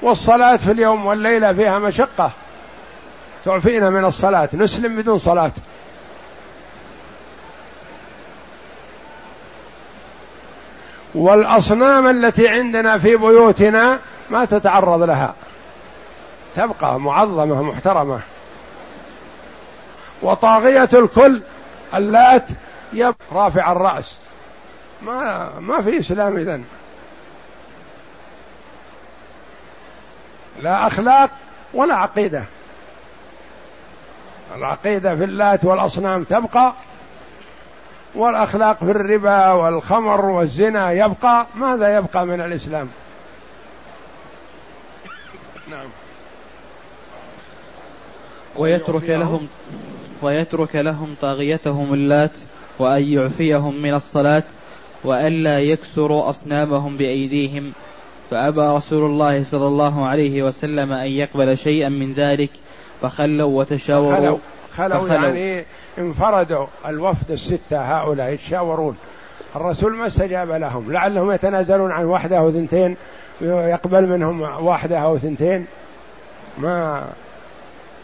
[0.05, 2.31] والصلاة في اليوم والليلة فيها مشقة.
[3.45, 5.51] تعفينا من الصلاة نسلم بدون صلاة.
[11.15, 13.99] والأصنام التي عندنا في بيوتنا
[14.31, 15.35] ما تتعرض لها.
[16.57, 18.21] تبقى معظمة محترمة.
[20.23, 21.43] وطاغية الكل
[21.95, 22.47] اللات
[22.93, 24.15] يب رافع الرأس.
[25.03, 26.65] ما ما في إسلام إذن.
[30.63, 31.31] لا أخلاق
[31.75, 32.45] ولا عقيدة.
[34.55, 36.73] العقيدة في اللات والأصنام تبقى
[38.15, 41.47] والأخلاق في الربا والخمر والزنا يبقى.
[41.55, 42.89] ماذا يبقى من الإسلام؟
[45.71, 45.87] نعم.
[48.57, 49.49] ويترك لهم
[50.23, 52.37] ويترك لهم طاغيتهم اللات
[52.79, 54.43] وأن يعفيهم من الصلاة
[55.05, 57.73] وألا يكسروا أصنامهم بأيديهم.
[58.31, 62.51] فأبى رسول الله صلى الله عليه وسلم أن يقبل شيئا من ذلك
[63.01, 64.39] فخلوا وتشاوروا.
[64.77, 65.65] خلوا, خلوا, يعني
[65.99, 68.97] انفردوا الوفد الستة هؤلاء يتشاورون
[69.57, 72.97] الرسول ما استجاب لهم لعلهم يتنازلون عن واحدة أو ثنتين
[73.41, 75.67] يقبل منهم واحدة أو ثنتين.
[76.59, 77.05] ما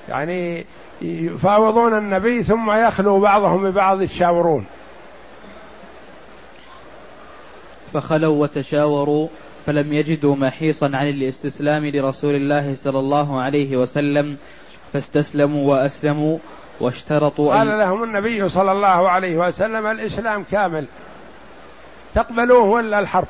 [0.09, 0.66] يعني
[1.02, 4.66] يفاوضون النبي ثم يخلو بعضهم ببعض يتشاورون.
[7.92, 9.28] فخلوا وتشاوروا.
[9.66, 14.37] فلم يجدوا محيصا عن الاستسلام لرسول الله صلى الله عليه وسلم
[14.92, 16.38] فاستسلموا وأسلموا
[16.81, 20.87] واشترطوا قال لهم النبي صلى الله عليه وسلم الإسلام كامل.
[22.14, 23.29] تقبلوه ولا الحرب؟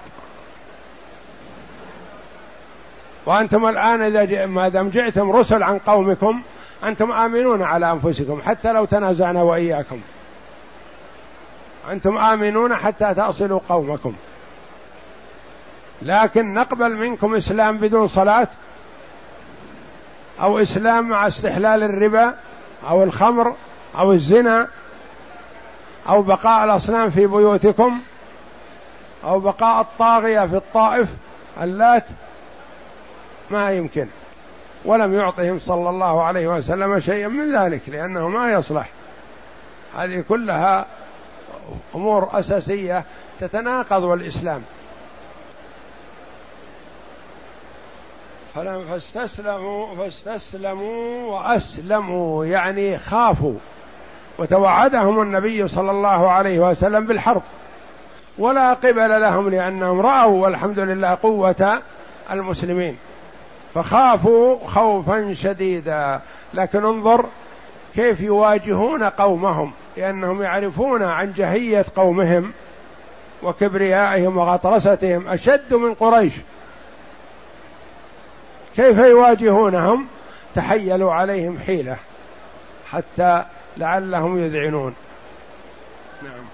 [3.27, 6.43] وأنتم الآن إذا ما دام جئتم رسل عن قومكم
[6.85, 10.01] أنتم آمنون على أنفسكم حتى لو تنازعنا وإياكم.
[11.91, 14.15] أنتم آمنون حتى تصلوا قومكم.
[16.03, 18.49] لكن نقبل منكم إسلام بدون صلاة
[20.41, 22.35] أو إسلام مع استحلال الربا
[22.89, 23.55] أو الخمر
[23.95, 24.69] أو الزنا
[26.09, 28.01] أو بقاء الأصنام في بيوتكم
[29.25, 31.09] أو بقاء الطاغية في الطائف
[31.61, 32.05] اللات
[33.51, 34.07] ما يمكن.
[34.85, 38.91] ولم يعطهم صلى الله عليه وسلم شيئا من ذلك لأنه ما يصلح.
[39.97, 40.87] هذه كلها
[41.95, 43.05] أمور أساسية
[43.41, 44.63] تتناقض والإسلام.
[48.55, 53.55] فلم فاستسلموا فاستسلموا وأسلموا يعني خافوا.
[54.39, 57.43] وتوعدهم النبي صلى الله عليه وسلم بالحرب.
[58.39, 61.83] ولا قبل لهم لأنهم رأوا والحمد لله قوة
[62.31, 62.97] المسلمين.
[63.75, 66.21] فخافوا خوفا شديدا.
[66.55, 67.25] لكن انظر
[67.95, 72.53] كيف يواجهون قومهم لأنهم يعرفون عن جهية قومهم
[73.43, 76.33] وكبريائهم وغطرستهم أشد من قريش.
[78.81, 80.07] كيف يواجهونهم؟
[80.55, 81.97] تحيلوا عليهم حيلة
[82.91, 83.45] حتى
[83.77, 84.95] لعلهم يذعنون.
[86.23, 86.45] نعم.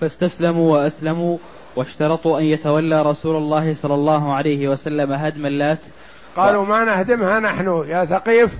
[0.00, 1.38] فاستسلموا وأسلموا
[1.76, 5.78] واشترطوا أن يتولى رسول الله صلى الله عليه وسلم هدم اللات
[6.36, 8.54] قالوا ما نهدمها نحن يا ثقيف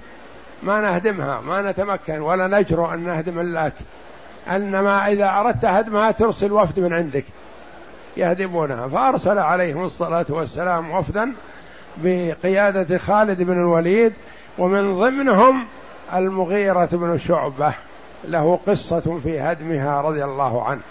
[0.62, 3.74] ما نهدمها ما نتمكن ولا نجرؤ أن نهدم اللات.
[4.48, 7.24] إنما إذا أردت هدمها ترسل وفد من عندك
[8.16, 8.88] يهدمونها.
[8.88, 11.32] فأرسل عليهم الصلاة والسلام وفدا
[11.96, 14.12] بقيادة خالد بن الوليد
[14.58, 15.66] ومن ضمنهم
[16.14, 17.74] المغيرة بن شعبة.
[18.24, 20.82] له قصة في هدمها رضي الله عنه.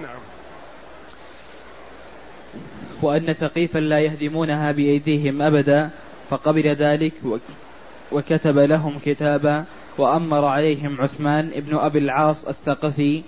[0.00, 0.18] نعم.
[3.02, 5.90] وأن ثقيفا لا يهدمونها بأيديهم أبدا
[6.30, 7.12] فقبل ذلك
[8.12, 9.64] وكتب لهم كتابا
[9.98, 13.22] وأمر عليهم عثمان ابن أبي العاص الثقفي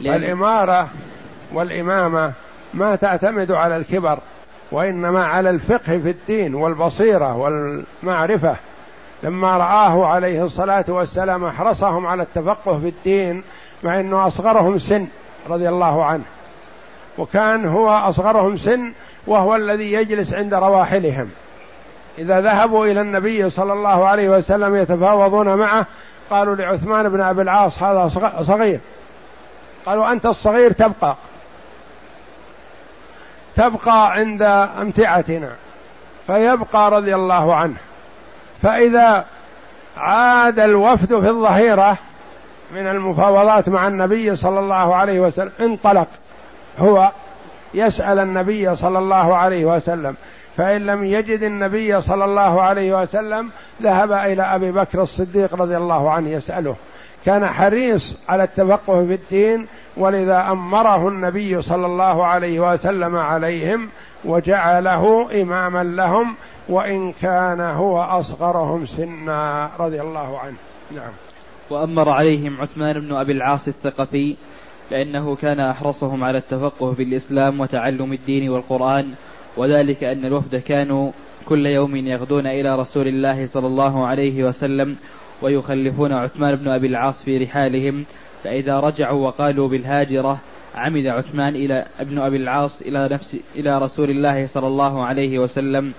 [0.00, 0.88] الإمارة
[1.52, 2.32] والإمامة
[2.74, 4.18] ما تعتمد على الكبر.
[4.72, 8.56] وإنما على الفقه في الدين والبصيرة والمعرفة.
[9.22, 13.42] لما رآه عليه الصلاة والسلام أحرصهم على التفقه في الدين
[13.82, 15.06] مع أنه أصغرهم سن
[15.48, 16.24] رضي الله عنه.
[17.18, 18.92] وكان هو أصغرهم سن
[19.26, 21.30] وهو الذي يجلس عند رواحلهم.
[22.18, 25.86] إذا ذهبوا إلى النبي صلى الله عليه وسلم يتفاوضون معه
[26.30, 28.06] قالوا لعثمان بن أبي العاص هذا
[28.42, 28.80] صغير.
[29.86, 31.16] قالوا أنت الصغير تبقى.
[33.54, 34.42] تبقى عند
[34.80, 35.50] أمتعتنا
[36.26, 37.76] فيبقى رضي الله عنه.
[38.62, 39.24] فإذا
[39.96, 41.96] عاد الوفد في الظهيرة
[42.74, 46.08] من المفاوضات مع النبي صلى الله عليه وسلم انطلق.
[46.78, 47.10] هو
[47.74, 50.16] يسأل النبي صلى الله عليه وسلم
[50.56, 53.50] فإن لم يجد النبي صلى الله عليه وسلم
[53.82, 56.76] ذهب إلى أبي بكر الصديق رضي الله عنه يسأله.
[57.24, 59.66] كان حريص على التفقه في الدين
[59.96, 63.88] ولذا أمره النبي صلى الله عليه وسلم عليهم
[64.24, 66.34] وجعله إماما لهم
[66.68, 69.70] وإن كان هو أصغرهم سنا.
[69.78, 70.56] رضي الله عنه.
[70.90, 71.12] نعم.
[71.70, 74.36] وأمر عليهم عثمان بن أبي العاص الثقفي
[74.90, 79.14] لأنه كان أحرصهم على التفقه في الاسلام وتعلم الدين والقرآن
[79.56, 81.12] وذلك أن الوفد كانوا
[81.46, 84.96] كل يوم يغدون إلى رسول الله صلى الله عليه وسلم
[85.42, 88.04] ويخلفون عثمان بن أبي العاص في رحالهم
[88.44, 90.40] فإذا رجعوا وقالوا بالهاجرة
[90.74, 95.92] عمد عثمان إلى ابن أبي العاص إلى نفس إلى رسول الله صلى الله عليه وسلم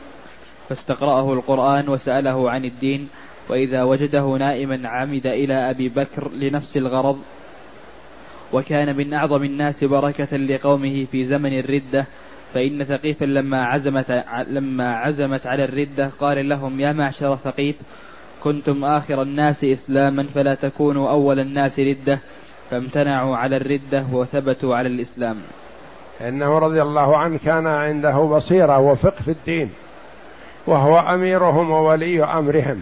[0.70, 3.10] فاستقرأه القرآن وسأله عن الدين
[3.50, 7.20] وإذا وجده نائما عمد إلى أبي بكر لنفس الغرض
[8.54, 12.08] وكان من أعظم الناس بركة لقومه في زمن الردة
[12.54, 17.76] فإن ثقيفا لما عزمت لما عزمت على الردة قال لهم يا معشر ثقيف
[18.44, 22.20] كنتم آخر الناس إسلاما فلا تكونوا أول الناس ردة
[22.72, 25.38] فامتنعوا على الردة وثبتوا على الإسلام.
[26.22, 29.70] إنه رضي الله عنه كان عنده بصيرة وفقه في الدين
[30.68, 32.82] وهو أميرهم وولي أمرهم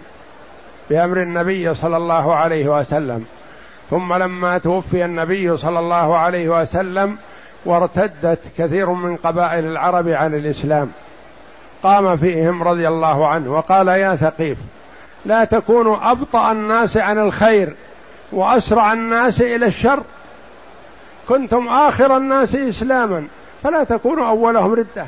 [0.89, 3.25] بأمر النبي صلى الله عليه وسلم.
[3.89, 7.17] ثم لما توفي النبي صلى الله عليه وسلم
[7.65, 10.91] وارتدت كثير من قبائل العرب عن الإسلام.
[11.83, 14.57] قام فيهم رضي الله عنه وقال يا ثقيف
[15.25, 17.75] لا تكونوا أبطأ الناس عن الخير
[18.31, 20.03] وأسرع الناس إلى الشر.
[21.27, 23.27] كنتم آخر الناس إسلاما
[23.63, 25.07] فلا تكونوا أولهم ردة.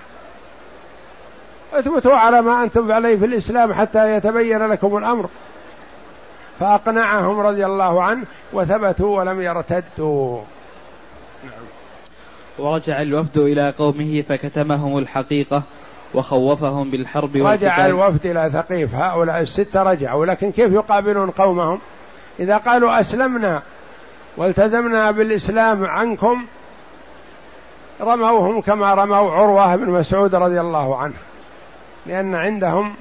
[1.74, 5.30] اثبتوا على ما أنتم عليه في الإسلام حتى يتبين لكم الأمر.
[6.60, 10.42] فأقنعهم رضي الله عنه وثبتوا ولم يرتدوا.
[11.44, 11.64] نعم.
[12.60, 15.64] ورجع الوفد إلى قومه فكتمهم الحقيقة.
[16.14, 18.96] وخوفهم بالحرب رجع الوفد إلى ثقيف.
[18.96, 21.80] هؤلاء الستة رجعوا لكن كيف يقابلون قومهم؟
[22.40, 23.62] إذا قالوا أسلمنا
[24.38, 26.46] والتزمنا بالإسلام عنكم
[28.02, 31.14] رموهم كما رموا عروة بن مسعود رضي الله عنه
[32.06, 32.94] لأن عندهم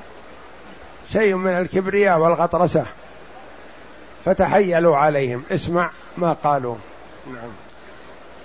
[1.09, 2.85] شيء من الكبرياء والغطرسة.
[4.25, 5.43] فتحيلوا عليهم.
[5.51, 6.77] اسمع ما قالوا.
[7.27, 7.51] نعم.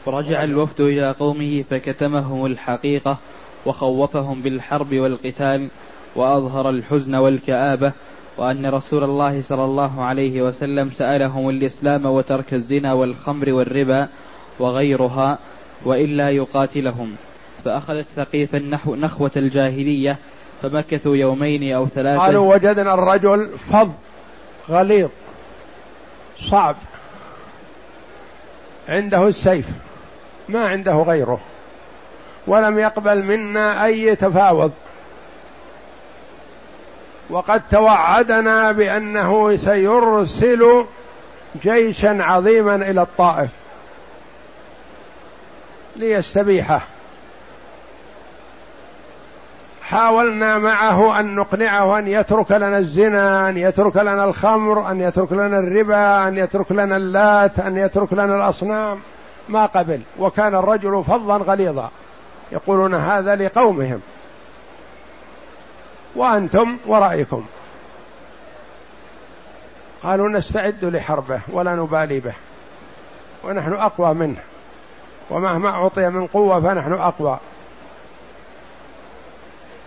[0.05, 3.17] فرجع الوفد إلى قومه فكتمهم الحقيقة.
[3.65, 5.69] وخوفهم بالحرب والقتال
[6.15, 7.93] وأظهر الحزن والكآبة
[8.37, 14.07] وأن رسول الله صلى الله عليه وسلم سألهم الإسلام وترك الزنا والخمر والربا
[14.59, 15.39] وغيرها
[15.85, 17.15] وإلا يقاتلهم.
[17.63, 20.17] فأخذت ثقيفا نحو نخوة الجاهلية
[20.61, 22.21] فمكثوا يومين أو ثلاثة.
[22.21, 23.89] قالوا وجدنا الرجل فظ
[24.69, 25.09] غليظ
[26.49, 26.75] صعب
[28.89, 29.69] عنده السيف
[30.49, 31.39] ما عنده غيره.
[32.47, 34.71] ولم يقبل منا أي تفاوض.
[37.29, 40.85] وقد توعدنا بأنه سيرسل
[41.61, 43.49] جيشا عظيما إلى الطائف
[45.95, 46.81] ليستبيحه.
[49.83, 55.59] حاولنا معه أن نقنعه أن يترك لنا الزنا أن يترك لنا الخمر أن يترك لنا
[55.59, 58.99] الربا أن يترك لنا اللات أن يترك لنا الأصنام
[59.49, 60.01] ما قبل.
[60.19, 61.91] وكان الرجل فظا غليظا.
[62.51, 64.01] يقولون هذا لقومهم.
[66.15, 67.45] وأنتم ورأيكم.
[70.03, 72.33] قالوا نستعد لحربه ولا نبالي به.
[73.43, 74.39] ونحن أقوى منه.
[75.29, 77.39] ومهما أعطي من قوة فنحن أقوى.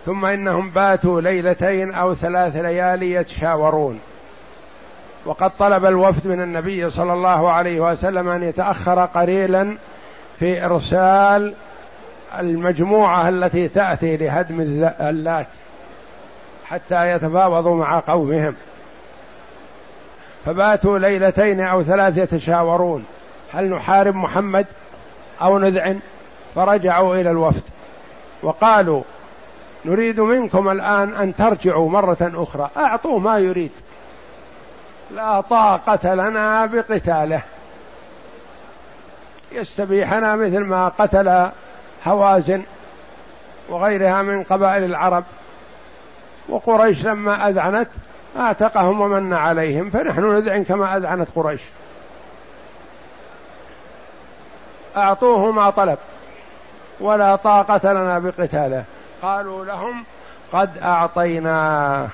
[0.05, 3.99] ثم إنهم باتوا ليلتين أو ثلاث ليالي يتشاورون.
[5.25, 9.77] وقد طلب الوفد من النبي صلى الله عليه وسلم أن يتأخر قليلا
[10.39, 11.53] في إرسال
[12.37, 14.61] المجموعة التي تأتي لهدم
[14.99, 15.47] اللات
[16.65, 18.55] حتى يتفاوضوا مع قومهم.
[20.45, 23.05] فباتوا ليلتين أو ثلاث يتشاورون.
[23.53, 24.65] هل نحارب محمد
[25.41, 25.99] أو نذعن؟
[26.55, 27.63] فرجعوا إلى الوفد.
[28.43, 29.01] وقالوا
[29.85, 32.69] نريد منكم الآن أن ترجعوا مرة أخرى.
[32.77, 33.71] أعطوه ما يريد.
[35.11, 37.41] لا طاقة لنا بقتاله.
[39.51, 41.49] يستبيحنا مثل ما قتل
[42.07, 42.63] هوازن
[43.69, 45.23] وغيرها من قبائل العرب.
[46.49, 47.89] وقريش لما أذعنت
[48.39, 51.61] أعتقهم ومن عليهم فنحن نذعن كما أذعنت قريش.
[54.97, 55.97] أعطوه ما طلب
[56.99, 58.83] ولا طاقة لنا بقتاله.
[59.21, 60.03] قالوا لهم
[60.53, 62.07] قد أعطيناه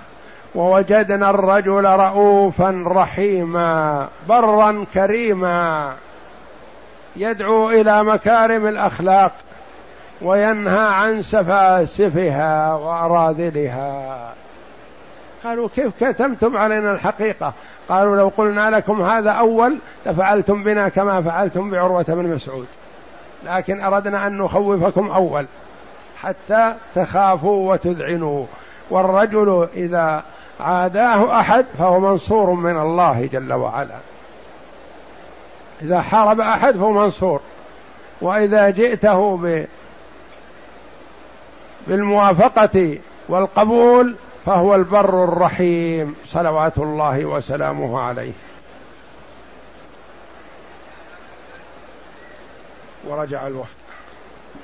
[0.55, 5.93] ووجدنا الرجل رؤوفا رحيما برا كريما
[7.15, 9.31] يدعو إلى مكارم الأخلاق.
[10.21, 14.33] وينهى عن سفاسفها وأراذلها.
[15.43, 17.53] قالوا كيف كتمتم علينا الحقيقة؟
[17.89, 22.67] قالوا لو قلنا لكم هذا أول لفعلتم بنا كما فعلتم بعروة بن مسعود.
[23.45, 25.47] لكن أردنا أن نخوفكم أول
[26.21, 28.45] حتى تخافوا وتذعنوا.
[28.89, 30.23] والرجل إذا
[30.59, 33.95] عاداه أحد فهو منصور من الله جل وعلا.
[35.81, 37.41] إذا حارب أحد فهو منصور.
[38.21, 39.37] وإذا جئته
[41.87, 42.97] بالموافقة
[43.29, 44.15] والقبول
[44.45, 48.33] فهو البر الرحيم صلوات الله وسلامه عليه.
[53.07, 53.75] ورجع الوفد.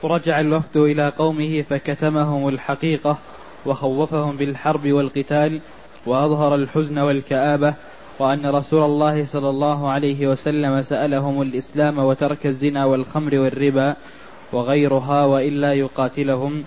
[0.03, 3.17] ورجع الوفد إلى قومه فكتمهم الحقيقة
[3.65, 5.61] وخوفهم بالحرب والقتال
[6.05, 7.73] وأظهر الحزن والكآبة
[8.19, 13.95] وأن رسول الله صلى الله عليه وسلم سألهم الإسلام وترك الزنا والخمر والربا
[14.53, 16.63] وغيرها وإلا يقاتلهم.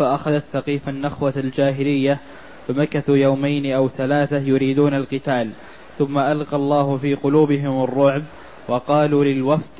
[0.00, 2.20] فأخذت ثقيف النخوة الجاهلية
[2.68, 5.50] فمكثوا يومين أو ثلاثة يريدون القتال.
[5.98, 8.22] ثم ألقى الله في قلوبهم الرعب
[8.68, 9.70] وقالوا للوفد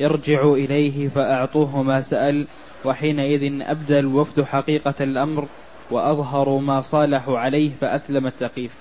[0.00, 2.46] ارجعوا إليه فأعطوه ما سأل.
[2.84, 5.48] وحينئذ أبدى الوفد حقيقة الأمر
[5.90, 8.78] وأظهروا ما صالحوا عليه فأسلمت ثقيف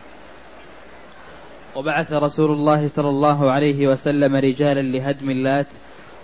[1.76, 5.68] وبعث رسول الله صلى الله عليه وسلم رجالا لهدم اللات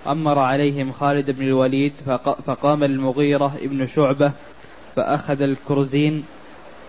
[0.08, 1.94] أمر عليهم خالد بن الوليد
[2.46, 4.32] فقام المغيرة ابن شعبة
[4.96, 6.26] فأخذ الكرزين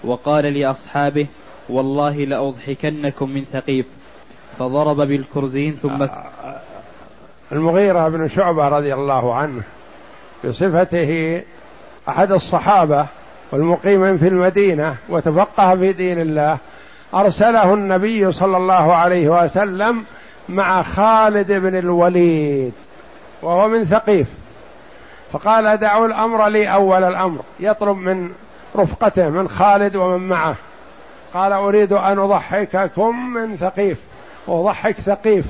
[0.05, 1.27] وقال لأصحابه
[1.69, 3.87] والله لأضحكنكم من ثقيف
[4.59, 6.07] فضرب بالكرزين ثم
[7.53, 9.63] المغيرة بن شعبة رضي الله عنه
[10.45, 11.43] بصفته
[12.09, 13.07] أحد الصحابة
[13.53, 16.59] والمقيم في المدينة وتفقه في دين الله
[17.15, 20.05] أرسله النبي صلى الله عليه وسلم
[20.49, 22.73] مع خالد بن الوليد.
[23.43, 24.29] وهو من ثقيف.
[25.33, 27.41] فقال دعوا الأمر لي أول الأمر.
[27.61, 28.33] يطلب من
[28.77, 30.55] رفقته من خالد ومن معه.
[31.35, 34.01] قال أريد أن أضحككم من ثقيف.
[34.47, 35.45] وأضحك ثقيف.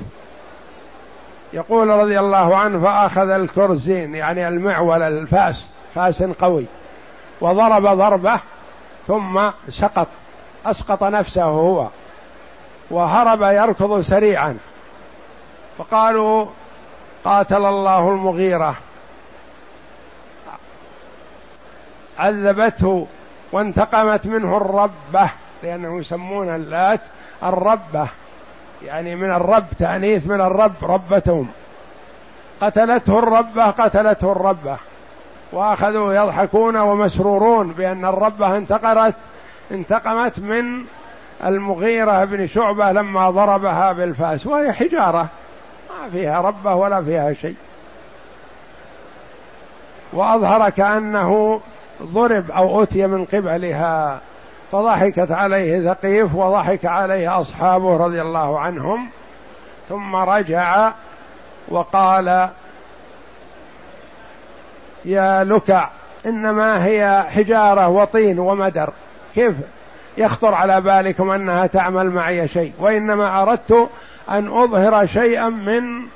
[1.53, 5.65] يقول رضي الله عنه فأخذ الكرزين يعني المعول الفاس
[5.95, 6.65] فاس قوي.
[7.41, 8.39] وضرب ضربة
[9.07, 10.07] ثم سقط.
[10.65, 11.87] أسقط نفسه هو.
[12.91, 14.57] وهرب يركض سريعا.
[15.77, 16.45] فقالوا
[17.23, 18.75] قاتل الله المغيرة.
[22.19, 23.07] عذبته
[23.51, 25.29] وانتقمت منه الربة
[25.63, 27.01] لأنه يسمون اللات
[27.43, 28.07] الربة
[28.85, 31.47] يعني من الرب تأنيث من الرب ربتهم.
[32.61, 34.77] قتلته الربة قتلته الربة.
[35.51, 39.15] وأخذوا يضحكون ومسرورون بأن الربة انتقرت
[39.71, 40.85] انتقمت من
[41.45, 45.27] المغيرة بن شعبة لما ضربها بالفاس وهي حجارة.
[45.89, 47.55] ما فيها ربة ولا فيها شيء.
[50.13, 51.61] وأظهر كأنه
[52.03, 54.19] ضرب أو أتي من قبلها
[54.71, 59.09] فضحكت عليه ثقيف وضحك عليه أصحابه رضي الله عنهم.
[59.89, 60.91] ثم رجع
[61.67, 62.49] وقال
[65.05, 65.89] يا لكع
[66.25, 68.89] إنما هي حجارة وطين ومدر
[69.35, 69.55] كيف
[70.17, 73.89] يخطر على بالكم أنها تعمل معي شيء؟ وإنما أردت
[74.29, 76.07] أن أظهر شيئا من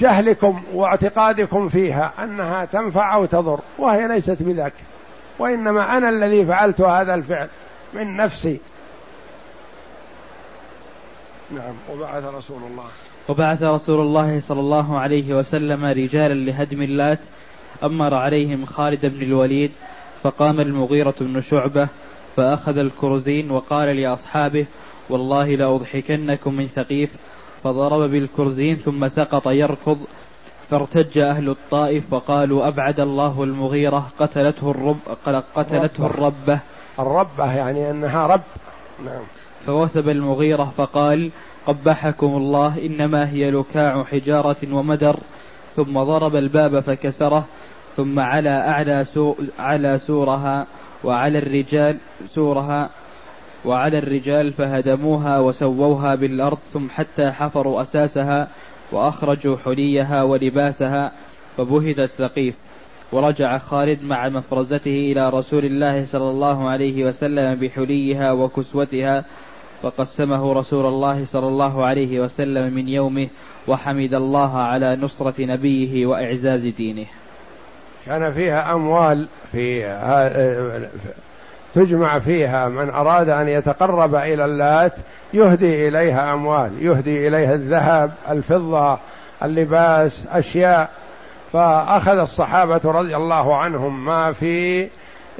[0.00, 4.74] جهلكم واعتقادكم فيها أنها تنفع أو تضر وهي ليست بذاك.
[5.38, 7.48] وإنما أنا الذي فعلت هذا الفعل
[7.94, 8.60] من نفسي.
[11.50, 12.86] نعم وبعث رسول الله.
[13.28, 17.18] وبعث رسول الله صلى الله عليه وسلم رجالا لهدم اللات
[17.82, 19.72] أمر عليهم خالد بن الوليد
[20.22, 21.88] فقام المغيرة بن شعبة
[22.36, 24.66] فأخذ الكرزين وقال لأصحابه
[25.10, 27.10] والله لأضحكنكم من ثقيف
[27.64, 29.98] فضرب بالكرزين ثم سقط يركض
[30.70, 34.98] فارتج أهل الطائف وقالوا أبعد الله المغيرة قتلته الرب
[35.54, 36.60] قتلته الربة.
[36.98, 38.42] الربة يعني أنها رب.
[39.04, 39.22] نعم.
[39.66, 41.30] فوثب المغيرة فقال
[41.66, 45.20] قبحكم الله إنما هي لكاع حجارة ومدر.
[45.76, 47.44] ثم ضرب الباب فكسره
[47.96, 50.66] ثم على أعلى سو على سورها
[51.04, 52.90] وعلى الرجال سورها
[53.64, 58.48] وعلى الرجال فهدموها وسووها بالأرض ثم حتى حفروا أساسها
[58.92, 61.12] وأخرجوا حليها ولباسها
[61.56, 62.54] فبهت الثقيف
[63.12, 69.24] ورجع خالد مع مفرزته إلى رسول الله صلى الله عليه وسلم بحليها وكسوتها
[69.82, 73.28] فقسمه رسول الله صلى الله عليه وسلم من يومه
[73.68, 77.06] وحمد الله على نصرة نبيه وإعزاز دينه.
[78.06, 79.84] كان فيها أموال في
[81.74, 84.92] تجمع فيها من أراد أن يتقرب إلى اللات
[85.34, 88.98] يهدي إليها أموال يهدي إليها الذهب الفضة
[89.42, 90.90] اللباس أشياء.
[91.52, 94.88] فأخذ الصحابة رضي الله عنهم ما في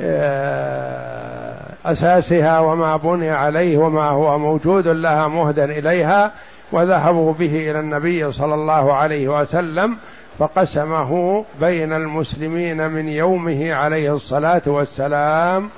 [0.01, 1.55] آه،
[1.85, 6.33] أساسها وما بني عليه وما هو موجود لها مهدا إليها
[6.73, 9.97] وذهبوا به إلى النبي صلى الله عليه وسلم
[10.39, 15.71] فقسمه بين المسلمين من يومه عليه الصلاة والسلام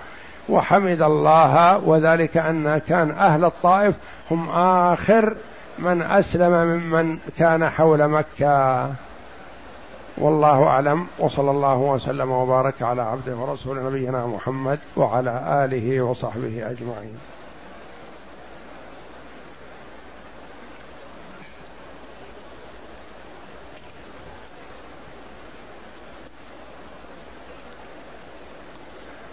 [0.48, 3.94] وحمد الله وذلك أن كان أهل الطائف
[4.30, 5.36] هم آخر
[5.78, 8.90] من أسلم ممن كان حول مكة.
[10.18, 17.16] والله أعلم وصلى الله وسلم وبارك على عبده ورسول نبينا محمد وعلى آله وصحبه أجمعين.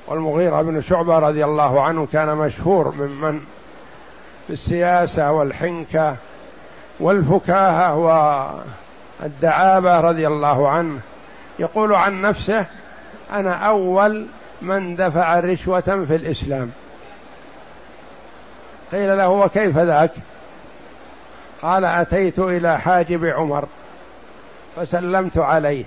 [0.08, 3.40] والمغيرة بن شعبة رضي الله عنه كان مشهور ممن
[4.48, 6.16] في السياسة والحنكة
[7.00, 7.96] والفكاهة
[9.22, 11.00] والدعابة رضي الله عنه.
[11.60, 12.66] يقول عن نفسه
[13.32, 14.28] أنا أول
[14.62, 16.72] من دفع رشوة في الإسلام.
[18.92, 20.12] قيل له وكيف ذاك؟
[21.62, 23.66] قال أتيت إلى حاجب عمر
[24.76, 25.86] فسلمت عليه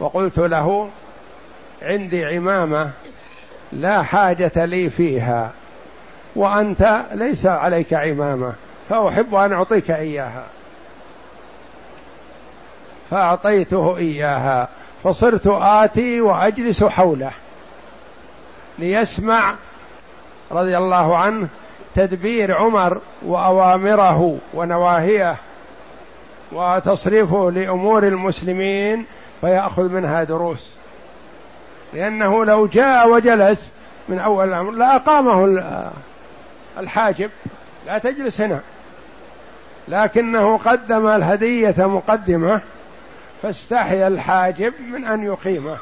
[0.00, 0.88] وقلت له
[1.82, 2.90] عندي عمامة
[3.72, 5.50] لا حاجة لي فيها.
[6.36, 8.52] وأنت ليس عليك عمامة
[8.88, 10.44] فأحب أن أعطيك إياها.
[13.10, 14.68] فأعطيته إياها.
[15.04, 17.30] فصرت آتي وأجلس حوله.
[18.78, 19.54] ليسمع
[20.52, 21.48] رضي الله عنه
[21.94, 25.36] تدبير عمر وأوامره ونواهيه
[26.52, 29.06] وتصريفه لأمور المسلمين
[29.40, 30.81] فيأخذ منها دروس.
[31.94, 33.72] لأنه لو جاء وجلس
[34.08, 35.62] من أول الأمر لأقامه
[36.78, 37.30] الحاجب
[37.86, 38.60] لا تجلس هنا.
[39.88, 42.60] لكنه قدم الهدية مقدمة
[43.42, 45.76] فاستحيا الحاجب من أن يقيمه.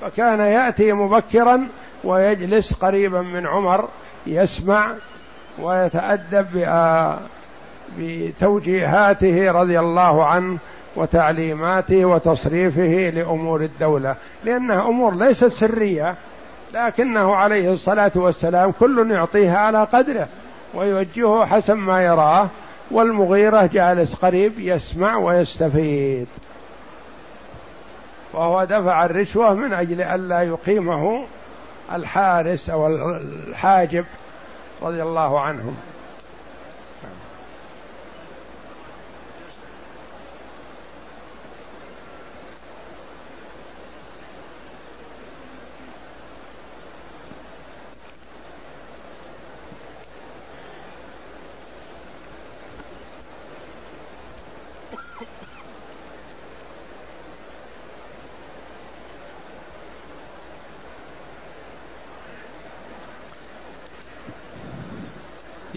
[0.00, 1.68] فكان يأتي مبكرا
[2.04, 3.88] ويجلس قريبا من عمر
[4.26, 4.90] يسمع
[5.58, 6.66] ويتأدب
[7.98, 10.58] بتوجيهاته رضي الله عنه
[10.96, 16.16] وتعليماته وتصريفه لأمور الدولة لأنها أمور ليست سرية
[16.74, 20.28] لكنه عليه الصلاة والسلام كل يعطيها على قدره
[20.74, 22.48] ويوجهه حسب ما يراه
[22.90, 26.26] والمغيرة جالس قريب يسمع ويستفيد.
[28.32, 31.24] وهو دفع الرشوة من أجل الا يقيمه
[31.92, 34.04] الحارس أو الحاجب
[34.82, 35.76] رضي الله عنهم.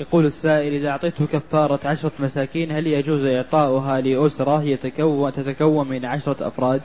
[0.01, 6.47] يقول السائل إذا أعطيته كفارة عشرة مساكين هل يجوز إعطاؤها لأسرة يتكون تتكون من عشرة
[6.47, 6.81] أفراد؟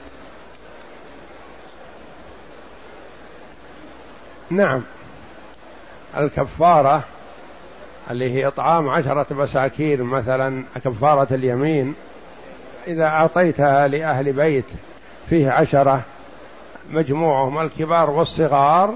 [4.49, 4.83] نعم
[6.17, 7.03] الكفارة
[8.11, 11.95] اللي هي إطعام عشرة مساكين مثلا كفارة اليمين
[12.87, 14.65] إذا أعطيتها لأهل بيت
[15.25, 16.05] فيه عشرة
[16.91, 18.93] مجموعهم الكبار والصغار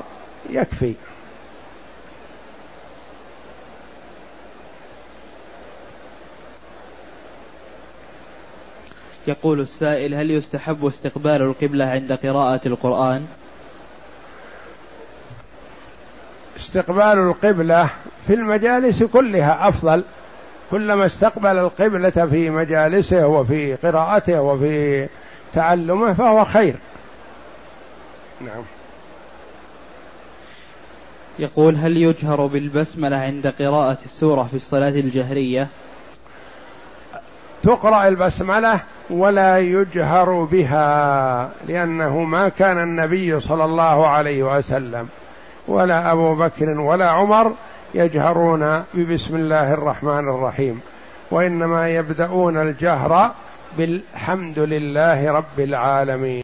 [0.49, 0.95] يكفي
[9.28, 13.26] يقول السائل هل يستحب استقبال القبلة عند قراءة القرآن؟
[16.59, 17.89] استقبال القبلة
[18.28, 20.03] في المجالس كلها أفضل.
[20.72, 25.07] كلما استقبل القبلة في مجالسه وفي قراءته وفي
[25.53, 26.76] تعلمه فهو خير.
[28.41, 28.63] نعم.
[31.39, 35.67] يقول هل يجهر بالبسملة عند قراءة السورة في الصلاة الجهرية؟
[37.64, 45.07] تقرأ البسملة ولا يجهر بها لأنه ما كان النبي صلى الله عليه وسلم
[45.68, 47.53] ولا أبو بكر ولا عمر
[47.93, 50.82] يجهرون ببسم الله الرحمن الرحيم
[51.32, 53.32] وإنما يبدأون الجهر
[53.78, 56.39] بالحمد لله رب العالمين.